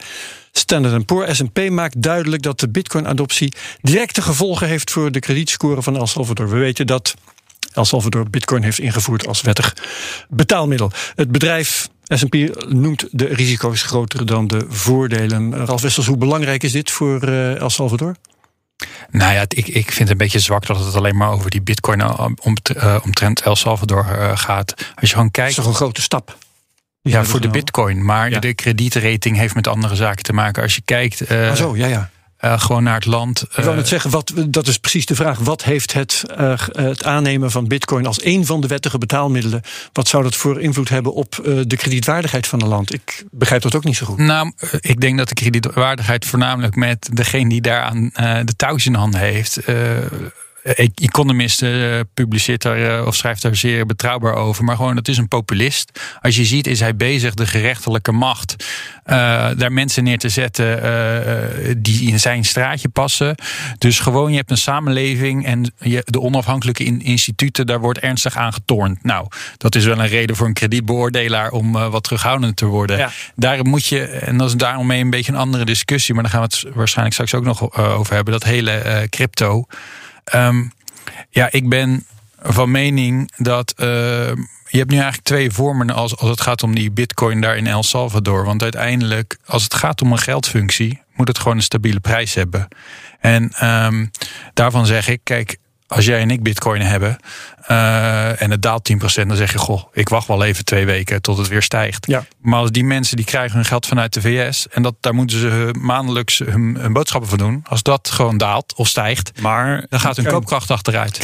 Standard 0.51 1.05
Poor 1.05 1.35
S&P 1.35 1.69
maakt 1.69 2.01
duidelijk 2.01 2.41
dat 2.41 2.59
de 2.59 2.69
bitcoin-adoptie 2.69 3.53
directe 3.81 4.21
gevolgen 4.21 4.67
heeft 4.67 4.91
voor 4.91 5.11
de 5.11 5.19
kredietscore 5.19 5.81
van 5.81 5.97
El 5.97 6.07
Salvador. 6.07 6.49
We 6.49 6.57
weten 6.57 6.87
dat 6.87 7.13
El 7.73 7.85
Salvador 7.85 8.29
bitcoin 8.29 8.63
heeft 8.63 8.79
ingevoerd 8.79 9.27
als 9.27 9.41
wettig 9.41 9.75
betaalmiddel. 10.29 10.91
Het 11.15 11.31
bedrijf 11.31 11.89
S&P 12.07 12.65
noemt 12.69 13.07
de 13.11 13.25
risico's 13.25 13.81
groter 13.81 14.25
dan 14.25 14.47
de 14.47 14.65
voordelen. 14.69 15.65
Ralf 15.65 15.81
Wessels, 15.81 16.07
hoe 16.07 16.17
belangrijk 16.17 16.63
is 16.63 16.71
dit 16.71 16.91
voor 16.91 17.29
uh, 17.29 17.59
El 17.59 17.69
Salvador? 17.69 18.15
Nou 19.11 19.33
ja, 19.33 19.41
ik, 19.47 19.67
ik 19.67 19.85
vind 19.85 19.99
het 19.99 20.09
een 20.09 20.17
beetje 20.17 20.39
zwak 20.39 20.65
dat 20.65 20.85
het 20.85 20.95
alleen 20.95 21.17
maar 21.17 21.31
over 21.31 21.49
die 21.49 21.61
bitcoin 21.61 21.99
uh, 21.99 22.27
omtrent 23.03 23.41
El 23.41 23.55
Salvador 23.55 24.05
gaat. 24.35 24.73
Als 24.95 25.09
je 25.09 25.15
gewoon 25.15 25.31
kijkt. 25.31 25.55
Dat 25.55 25.65
is 25.65 25.71
toch 25.71 25.79
een 25.79 25.85
grote 25.85 26.01
stap? 26.01 26.37
Ja, 27.01 27.25
voor 27.25 27.41
de 27.41 27.49
bitcoin. 27.49 28.05
Maar 28.05 28.39
de 28.39 28.53
kredietrating 28.53 29.37
heeft 29.37 29.55
met 29.55 29.67
andere 29.67 29.95
zaken 29.95 30.23
te 30.23 30.33
maken. 30.33 30.63
Als 30.63 30.75
je 30.75 30.81
kijkt. 30.85 31.31
Uh, 31.31 31.53
zo, 31.53 31.75
ja, 31.75 31.87
ja. 31.87 32.09
Uh, 32.41 32.59
gewoon 32.59 32.83
naar 32.83 32.95
het 32.95 33.05
land. 33.05 33.41
Ik 33.41 33.63
wil 33.63 33.73
net 33.73 33.83
eh, 33.83 33.89
zeggen, 33.89 34.09
wat, 34.09 34.33
dat 34.47 34.67
is 34.67 34.77
precies 34.77 35.05
de 35.05 35.15
vraag. 35.15 35.39
Wat 35.39 35.63
heeft 35.63 35.93
het, 35.93 36.23
uh, 36.39 36.61
het 36.71 37.03
aannemen 37.03 37.51
van 37.51 37.67
bitcoin 37.67 38.05
als 38.05 38.23
een 38.23 38.45
van 38.45 38.61
de 38.61 38.67
wettige 38.67 38.97
betaalmiddelen... 38.97 39.61
wat 39.93 40.07
zou 40.07 40.23
dat 40.23 40.35
voor 40.35 40.61
invloed 40.61 40.89
hebben 40.89 41.13
op 41.13 41.35
de 41.67 41.77
kredietwaardigheid 41.77 42.47
van 42.47 42.61
een 42.61 42.67
land? 42.67 42.93
Ik 42.93 43.25
begrijp 43.31 43.61
dat 43.61 43.75
ook 43.75 43.83
niet 43.83 43.95
zo 43.95 44.05
goed. 44.05 44.17
Nou, 44.17 44.51
ik 44.79 45.01
denk 45.01 45.17
dat 45.17 45.27
de 45.27 45.33
kredietwaardigheid 45.33 46.25
voornamelijk 46.25 46.75
met 46.75 47.09
degene 47.13 47.49
die 47.49 47.61
daaraan 47.61 48.09
de 48.45 48.55
touwtjes 48.55 48.85
in 48.85 48.93
handen 48.93 49.19
heeft 49.19 49.57
eh, 49.57 49.75
Economist 50.95 51.61
uh, 51.61 51.99
publiceert 52.13 52.61
daar 52.61 52.99
uh, 52.99 53.05
of 53.05 53.15
schrijft 53.15 53.41
daar 53.41 53.55
zeer 53.55 53.85
betrouwbaar 53.85 54.33
over. 54.33 54.63
Maar 54.63 54.75
gewoon, 54.75 54.95
het 54.95 55.07
is 55.07 55.17
een 55.17 55.27
populist. 55.27 55.99
Als 56.21 56.35
je 56.35 56.45
ziet, 56.45 56.67
is 56.67 56.79
hij 56.79 56.95
bezig 56.95 57.33
de 57.33 57.47
gerechtelijke 57.47 58.11
macht 58.11 58.55
uh, 59.05 59.49
daar 59.57 59.71
mensen 59.71 60.03
neer 60.03 60.17
te 60.17 60.29
zetten 60.29 61.81
die 61.81 62.11
in 62.11 62.19
zijn 62.19 62.45
straatje 62.45 62.89
passen. 62.89 63.35
Dus 63.77 63.99
gewoon, 63.99 64.31
je 64.31 64.37
hebt 64.37 64.51
een 64.51 64.57
samenleving 64.57 65.45
en 65.45 65.73
je, 65.79 66.01
de 66.05 66.21
onafhankelijke 66.21 66.83
instituten, 66.83 67.65
daar 67.65 67.79
wordt 67.79 67.99
ernstig 67.99 68.35
aan 68.35 68.53
getornd. 68.53 69.03
Nou, 69.03 69.27
dat 69.57 69.75
is 69.75 69.85
wel 69.85 69.99
een 69.99 70.07
reden 70.07 70.35
voor 70.35 70.47
een 70.47 70.53
kredietbeoordelaar 70.53 71.51
om 71.51 71.71
wat 71.71 72.03
terughoudend 72.03 72.55
te 72.55 72.65
worden. 72.65 72.97
Ja. 72.97 73.11
Daar 73.35 73.65
moet 73.65 73.85
je, 73.85 74.01
en 74.01 74.37
dat 74.37 74.47
is 74.47 74.55
daarom 74.55 74.87
mee 74.87 75.01
een 75.01 75.09
beetje 75.09 75.31
een 75.31 75.37
andere 75.37 75.65
discussie, 75.65 76.13
maar 76.13 76.23
daar 76.23 76.31
gaan 76.31 76.41
we 76.41 76.47
het 76.47 76.75
waarschijnlijk 76.75 77.15
straks 77.15 77.33
ook 77.33 77.43
nog 77.43 77.77
over 77.77 78.13
hebben. 78.13 78.33
Dat 78.33 78.43
hele 78.43 79.07
crypto. 79.09 79.65
Um, 80.35 80.71
ja, 81.29 81.47
ik 81.51 81.69
ben 81.69 82.05
van 82.41 82.71
mening 82.71 83.31
dat. 83.37 83.73
Uh, 83.77 83.87
je 84.69 84.77
hebt 84.77 84.89
nu 84.89 84.95
eigenlijk 84.95 85.27
twee 85.27 85.51
vormen 85.51 85.89
als, 85.89 86.17
als 86.17 86.29
het 86.29 86.41
gaat 86.41 86.63
om 86.63 86.75
die 86.75 86.91
bitcoin 86.91 87.41
daar 87.41 87.57
in 87.57 87.67
El 87.67 87.83
Salvador. 87.83 88.45
Want 88.45 88.63
uiteindelijk, 88.63 89.37
als 89.45 89.63
het 89.63 89.73
gaat 89.73 90.01
om 90.01 90.11
een 90.11 90.17
geldfunctie, 90.17 91.01
moet 91.13 91.27
het 91.27 91.39
gewoon 91.39 91.57
een 91.57 91.63
stabiele 91.63 91.99
prijs 91.99 92.33
hebben. 92.33 92.67
En 93.19 93.67
um, 93.85 94.11
daarvan 94.53 94.85
zeg 94.85 95.07
ik, 95.07 95.19
kijk, 95.23 95.57
als 95.87 96.05
jij 96.05 96.19
en 96.19 96.31
ik 96.31 96.43
bitcoin 96.43 96.81
hebben 96.81 97.17
uh, 97.67 98.41
en 98.41 98.51
het 98.51 98.61
daalt 98.61 98.91
10%, 98.93 98.95
dan 99.27 99.35
zeg 99.35 99.51
je, 99.51 99.57
goh, 99.57 99.83
ik 99.93 100.09
wacht 100.09 100.27
wel 100.27 100.43
even 100.43 100.65
twee 100.65 100.85
weken 100.85 101.21
tot 101.21 101.37
het 101.37 101.47
weer 101.47 101.61
stijgt. 101.61 102.07
Ja. 102.07 102.25
Maar 102.41 102.59
als 102.59 102.71
die 102.71 102.83
mensen 102.83 103.15
die 103.15 103.25
krijgen 103.25 103.55
hun 103.55 103.65
geld 103.65 103.85
vanuit 103.85 104.13
de 104.13 104.21
VS 104.21 104.67
en 104.67 104.81
dat, 104.81 104.95
daar 104.99 105.13
moeten 105.13 105.39
ze 105.39 105.75
maandelijks 105.79 106.39
hun, 106.39 106.77
hun 106.79 106.93
boodschappen 106.93 107.29
voor 107.29 107.37
doen. 107.37 107.65
Als 107.67 107.83
dat 107.83 108.09
gewoon 108.09 108.37
daalt 108.37 108.73
of 108.75 108.87
stijgt, 108.87 109.41
maar, 109.41 109.85
dan 109.89 109.99
gaat 109.99 110.15
hun 110.15 110.25
koopkracht 110.25 110.71
achteruit. 110.71 111.17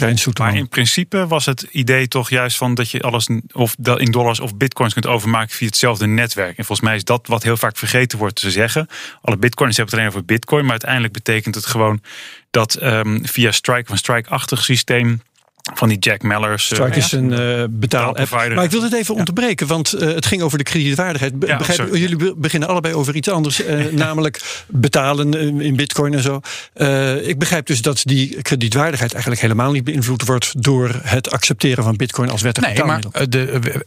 Maar 0.52 0.56
in 0.56 0.70
principe 0.70 1.28
was 1.28 1.46
het 1.46 1.62
idee 1.62 2.08
toch 2.08 2.30
juist 2.30 2.58
van 2.58 2.74
dat 2.74 2.92
je 2.92 3.02
alles 3.02 3.28
of 3.52 3.76
in 3.98 4.12
dollars 4.12 4.40
of 4.40 4.56
bitcoins 4.56 4.94
kunt 4.94 5.08
overmaken 5.08 5.56
via 5.56 5.68
hetzelfde 5.68 6.08
netwerk. 6.08 6.58
En 6.58 6.66
volgens 6.66 6.88
mij 6.88 6.96
is 6.96 7.04
dat 7.04 7.28
wat 7.28 7.44
heel 7.44 7.58
vaak 7.58 7.78
vergeten 7.78 8.18
wordt 8.18 8.36
te 8.36 8.52
zeggen. 8.52 8.88
Alle 9.22 9.38
bitcoins 9.38 9.78
hebben 9.78 9.96
het 9.96 10.04
alleen 10.04 10.16
over 10.16 10.34
bitcoin, 10.34 10.62
maar 10.62 10.72
uiteindelijk 10.72 11.14
betekent 11.14 11.56
het 11.56 11.66
gewoon 11.66 12.02
dat 12.52 12.84
um, 12.84 13.28
via 13.28 13.52
Strike 13.52 13.84
of 13.84 13.90
een 13.90 13.98
Strike-achtig 13.98 14.64
systeem 14.64 15.22
van 15.74 15.88
die 15.90 15.98
Jack 15.98 16.22
Mellers. 16.22 16.66
Strike 16.66 16.90
uh, 16.90 16.98
is 16.98 17.12
een 17.12 17.32
uh, 17.32 17.64
betaal-app. 17.70 18.30
Maar 18.30 18.64
ik 18.64 18.72
wil 18.72 18.84
het 18.84 18.94
even 18.94 19.16
onderbreken, 19.16 19.68
want 19.68 19.96
uh, 19.96 20.14
het 20.14 20.26
ging 20.26 20.42
over 20.42 20.58
de 20.58 20.64
kredietwaardigheid. 20.64 21.40
Be 21.40 21.48
ja, 21.48 21.58
begrijp, 21.58 21.96
jullie 21.96 22.36
beginnen 22.36 22.70
allebei 22.70 22.94
over 22.94 23.16
iets 23.16 23.30
anders, 23.30 23.62
namelijk 23.92 24.64
betalen 24.68 25.62
in 25.62 25.76
bitcoin 25.76 26.14
en 26.14 26.22
zo. 26.22 26.40
ik 27.24 27.40
begrijp 27.40 27.66
dus 27.66 27.82
dat 27.82 28.02
die 28.04 28.42
kredietwaardigheid 28.42 29.12
eigenlijk 29.12 29.42
helemaal 29.42 29.72
niet 29.72 29.84
beïnvloed 29.84 30.26
wordt 30.26 30.64
door 30.64 31.00
het 31.04 31.32
accepteren 31.32 31.84
van 31.84 31.96
bitcoin 31.96 32.30
als 32.30 32.42
wettig 32.42 32.64
nee, 32.64 32.74
betaalmiddel. 32.74 33.12
Maar 33.14 33.30
de, 33.30 33.86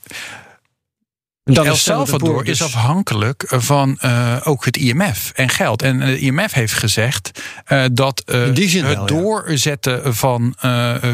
dan 1.54 1.66
El 1.66 1.76
Salvador 1.76 2.40
is 2.46 2.58
dus- 2.58 2.62
afhankelijk 2.62 3.44
van 3.48 3.98
uh, 4.04 4.36
ook 4.44 4.64
het 4.64 4.76
IMF 4.76 5.32
en 5.34 5.48
geld. 5.48 5.82
En 5.82 6.00
het 6.00 6.18
IMF 6.18 6.52
heeft 6.52 6.72
gezegd 6.72 7.30
uh, 7.68 7.84
dat 7.92 8.22
uh, 8.26 8.84
het 8.84 9.08
doorzetten 9.08 10.14
van 10.14 10.56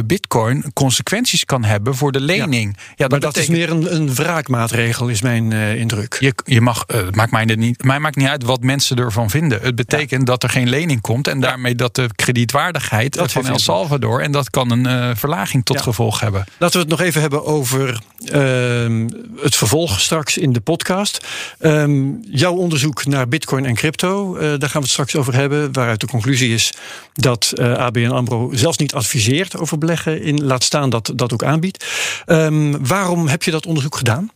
bitcoin 0.04 0.72
consequenties 0.72 1.44
kan 1.44 1.64
hebben 1.64 1.94
voor 1.94 2.12
de 2.12 2.20
lening. 2.20 2.76
Ja, 2.76 2.82
ja 2.96 3.06
maar 3.06 3.20
dat, 3.20 3.36
is 3.36 3.46
meer 3.46 3.70
een, 3.70 3.94
een 3.94 4.14
wraakmaatregel, 4.14 5.08
is 5.08 5.22
mijn 5.22 5.52
indruk. 5.52 6.16
Je, 6.20 6.34
je 6.44 6.60
mag, 6.60 6.84
maakt 7.10 7.30
mij, 7.30 7.44
niet, 7.44 7.84
mij 7.84 7.98
maakt 7.98 8.16
niet 8.16 8.28
uit 8.28 8.44
wat 8.44 8.62
mensen 8.62 8.96
ervan 8.96 9.30
vinden. 9.30 9.60
Het 9.62 9.74
betekent 9.74 10.26
dat 10.26 10.42
er 10.42 10.48
geen 10.48 10.68
lening 10.68 11.00
komt 11.00 11.28
en 11.28 11.40
daarmee 11.40 11.74
dat 11.74 11.94
de 11.94 12.08
kredietwaardigheid 12.14 13.14
dat 13.14 13.32
van 13.32 13.46
El 13.46 13.58
Salvador 13.58 14.22
en 14.22 14.32
dat 14.32 14.50
kan 14.50 14.70
een 14.70 15.16
verlaging 15.16 15.64
tot 15.64 15.80
gevolg 15.80 16.20
hebben. 16.20 16.44
Laten 16.58 16.76
we 16.76 16.82
het 16.82 16.98
nog 16.98 17.00
even 17.00 17.20
hebben 17.20 17.44
over 17.44 18.00
ehm, 18.24 19.08
het 19.42 19.56
vervolg 19.56 20.00
straks 20.00 20.21
in 20.30 20.52
de 20.52 20.60
podcast. 20.60 21.26
Um, 21.60 22.20
jouw 22.30 22.54
onderzoek 22.54 23.06
naar 23.06 23.28
bitcoin 23.28 23.64
en 23.64 23.74
crypto, 23.74 24.36
uh, 24.36 24.40
daar 24.40 24.48
gaan 24.58 24.70
we 24.70 24.78
het 24.78 24.88
straks 24.88 25.16
over 25.16 25.34
hebben. 25.34 25.72
Waaruit 25.72 26.00
de 26.00 26.06
conclusie 26.06 26.54
is 26.54 26.72
dat 27.12 27.52
eh, 27.54 27.72
ABN 27.72 28.10
AMRO 28.10 28.50
zelfs 28.52 28.78
niet 28.78 28.94
adviseert 28.94 29.58
over 29.58 29.78
beleggen 29.78 30.22
in, 30.22 30.44
laat 30.44 30.62
staan 30.64 30.90
dat 30.90 31.12
dat 31.14 31.32
ook 31.32 31.44
aanbiedt. 31.44 31.86
Um, 32.26 32.86
waarom 32.86 33.26
heb 33.26 33.42
je 33.42 33.50
dat 33.50 33.66
onderzoek 33.66 33.96
gedaan? 33.96 34.30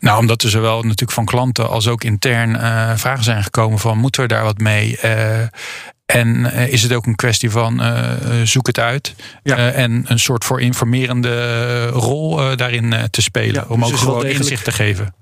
Nou, 0.00 0.18
omdat 0.18 0.42
er 0.42 0.50
zowel 0.50 0.82
natuurlijk 0.82 1.12
van 1.12 1.24
klanten 1.24 1.68
als 1.68 1.88
ook 1.88 2.04
intern 2.04 2.50
uh, 2.50 2.96
vragen 2.96 3.24
zijn 3.24 3.42
gekomen 3.42 3.78
van 3.78 3.98
moeten 3.98 4.22
we 4.22 4.28
daar 4.28 4.44
wat 4.44 4.58
mee? 4.58 4.98
En 6.12 6.36
uh, 6.38 6.72
is 6.72 6.82
het 6.82 6.92
ook 6.92 7.06
een 7.06 7.14
kwestie 7.14 7.50
van 7.50 7.82
zoek 8.44 8.66
het 8.66 8.78
uit 8.78 9.14
ja. 9.42 9.70
en 9.70 10.04
een 10.06 10.18
soort 10.18 10.44
voor 10.44 10.60
informerende 10.60 11.86
rol 11.86 12.56
daarin 12.56 12.94
te 13.10 13.22
spelen. 13.22 13.54
Ja, 13.54 13.64
om 13.68 13.80
dus 13.80 13.90
ook 13.90 13.96
gewoon 13.96 14.26
inzicht 14.26 14.64
te 14.64 14.72
geven. 14.72 15.14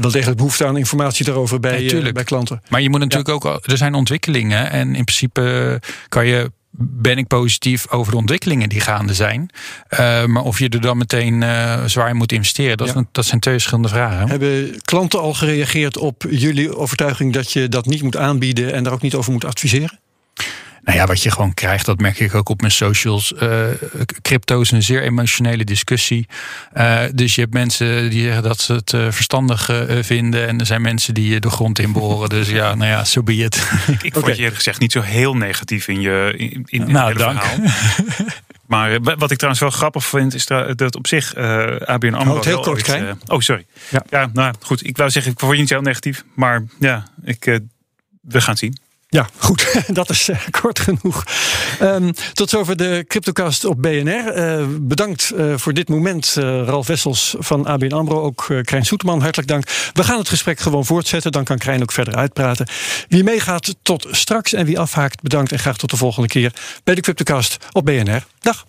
wel 0.00 0.10
degelijk 0.10 0.36
behoefte 0.36 0.66
aan 0.66 0.76
informatie 0.76 1.24
daarover 1.24 1.60
bij, 1.60 1.82
ja, 1.82 2.12
bij 2.12 2.24
klanten. 2.24 2.62
Maar 2.68 2.80
je 2.80 2.90
moet 2.90 3.00
natuurlijk 3.00 3.28
ook, 3.28 3.44
er 3.44 3.76
zijn 3.76 3.94
ontwikkelingen 3.94 4.70
en 4.70 4.94
in 4.94 5.04
principe 5.04 5.80
kan 6.08 6.26
je 6.26 6.50
ben 6.80 7.18
ik 7.18 7.26
positief 7.26 7.90
over 7.90 8.12
de 8.12 8.18
ontwikkelingen 8.18 8.68
die 8.68 8.80
gaande 8.80 9.14
zijn. 9.14 9.50
Uh, 9.90 10.24
maar 10.24 10.42
of 10.42 10.58
je 10.58 10.68
er 10.68 10.80
dan 10.80 10.98
meteen 10.98 11.42
uh, 11.42 11.84
zwaar 11.84 12.08
in 12.08 12.16
moet 12.16 12.32
investeren, 12.32 12.76
dat, 12.76 12.88
ja. 12.88 13.04
dat, 13.12 13.24
zijn 13.24 13.40
twee 13.40 13.54
verschillende 13.54 13.88
vragen. 13.88 14.28
Hebben 14.28 14.80
klanten 14.82 15.20
al 15.20 15.34
gereageerd 15.34 15.98
op 15.98 16.24
jullie 16.30 16.76
overtuiging 16.76 17.32
dat 17.32 17.52
je 17.52 17.68
dat 17.68 17.86
niet 17.86 18.02
moet 18.02 18.16
aanbieden 18.16 18.72
en 18.72 18.84
daar 18.84 18.92
ook 18.92 19.02
niet 19.02 19.14
over 19.14 19.32
moet 19.32 19.44
adviseren? 19.44 19.98
Nou 20.82 21.00
ja, 21.00 21.06
wat 21.06 21.22
je 21.22 21.30
gewoon 21.30 21.54
krijgt, 21.54 21.86
dat 21.86 22.00
merk 22.00 22.18
ik 22.18 22.34
ook 22.34 22.48
op 22.48 22.60
mijn 22.60 22.72
socials. 22.72 23.32
Uh, 23.42 23.64
crypto 24.22 24.60
is 24.60 24.70
een 24.70 24.82
zeer 24.82 25.02
emotionele 25.02 25.64
discussie. 25.64 26.26
Uh, 26.76 27.00
dus 27.14 27.34
je 27.34 27.40
hebt 27.40 27.52
mensen 27.52 28.10
die 28.10 28.22
zeggen 28.22 28.42
dat 28.42 28.60
ze 28.60 28.72
het 28.72 28.92
uh, 28.92 29.10
verstandig 29.10 29.70
vinden. 30.00 30.48
En 30.48 30.60
er 30.60 30.66
zijn 30.66 30.82
mensen 30.82 31.14
die 31.14 31.40
de 31.40 31.50
grond 31.50 31.78
inboren. 31.78 32.28
dus 32.28 32.48
ja, 32.48 32.74
nou 32.74 32.90
ja, 32.90 33.04
so 33.04 33.22
be 33.22 33.34
it. 33.34 33.70
Ik, 33.86 34.02
ik 34.02 34.12
vond 34.12 34.26
je 34.26 34.36
eerlijk 34.36 34.56
gezegd 34.56 34.80
niet 34.80 34.92
zo 34.92 35.00
heel 35.00 35.36
negatief 35.36 35.88
in 35.88 36.00
je, 36.00 36.34
in, 36.36 36.62
in, 36.66 36.92
nou, 36.92 37.14
dank. 37.14 37.42
verhaal. 37.42 37.68
Maar 38.68 38.92
eh, 38.92 38.98
wat 39.00 39.30
ik 39.30 39.36
trouwens 39.36 39.60
wel 39.60 39.70
grappig 39.70 40.04
vind, 40.04 40.34
is 40.34 40.46
dat 40.46 40.96
op 40.96 41.06
zich 41.06 41.36
uh, 41.36 41.76
ABN 41.76 42.14
AMRO... 42.14 42.30
Oh, 42.30 42.36
het 42.36 42.44
heel 42.44 42.60
kort, 42.60 42.90
ooit, 42.90 43.02
uh, 43.02 43.12
Oh, 43.26 43.40
sorry. 43.40 43.66
Ja. 43.88 44.04
ja, 44.10 44.30
nou 44.32 44.54
goed. 44.60 44.86
Ik 44.86 44.96
wou 44.96 45.10
zeggen, 45.10 45.32
ik 45.32 45.40
word 45.40 45.58
niet 45.58 45.68
heel 45.68 45.80
negatief. 45.80 46.24
Maar 46.34 46.64
ja, 46.78 47.04
ik, 47.24 47.46
uh, 47.46 47.58
we 48.20 48.40
gaan 48.40 48.50
het 48.50 48.58
zien. 48.58 48.78
Ja, 49.10 49.28
goed. 49.36 49.66
Dat 49.86 50.10
is 50.10 50.28
uh, 50.28 50.36
kort 50.50 50.78
genoeg. 50.78 51.24
Um, 51.82 52.12
tot 52.32 52.50
zover 52.50 52.76
de 52.76 53.04
Cryptocast 53.06 53.64
op 53.64 53.82
BNR. 53.82 54.36
Uh, 54.36 54.66
bedankt 54.80 55.32
uh, 55.34 55.56
voor 55.56 55.72
dit 55.72 55.88
moment, 55.88 56.34
Ralf 56.38 56.86
Wessels 56.86 57.34
van 57.38 57.66
ABN 57.66 57.92
AMRO. 57.92 58.20
Ook 58.20 58.46
Krijn 58.62 58.84
Soeterman, 58.84 59.20
hartelijk 59.20 59.48
dank. 59.48 59.68
We 59.92 60.04
gaan 60.04 60.18
het 60.18 60.28
gesprek 60.28 60.60
gewoon 60.60 60.84
voortzetten. 60.84 61.32
Dan 61.32 61.44
kan 61.44 61.58
Krijn 61.58 61.82
ook 61.82 61.92
verder 61.92 62.14
uitpraten. 62.14 62.68
Wie 63.08 63.24
meegaat, 63.24 63.74
tot 63.82 64.06
straks. 64.10 64.52
En 64.52 64.66
wie 64.66 64.78
afhaakt, 64.78 65.22
bedankt. 65.22 65.52
En 65.52 65.58
graag 65.58 65.76
tot 65.76 65.90
de 65.90 65.96
volgende 65.96 66.28
keer 66.28 66.52
bij 66.84 66.94
de 66.94 67.00
Cryptocast 67.00 67.56
op 67.72 67.84
BNR. 67.84 68.24
Dag. 68.40 68.66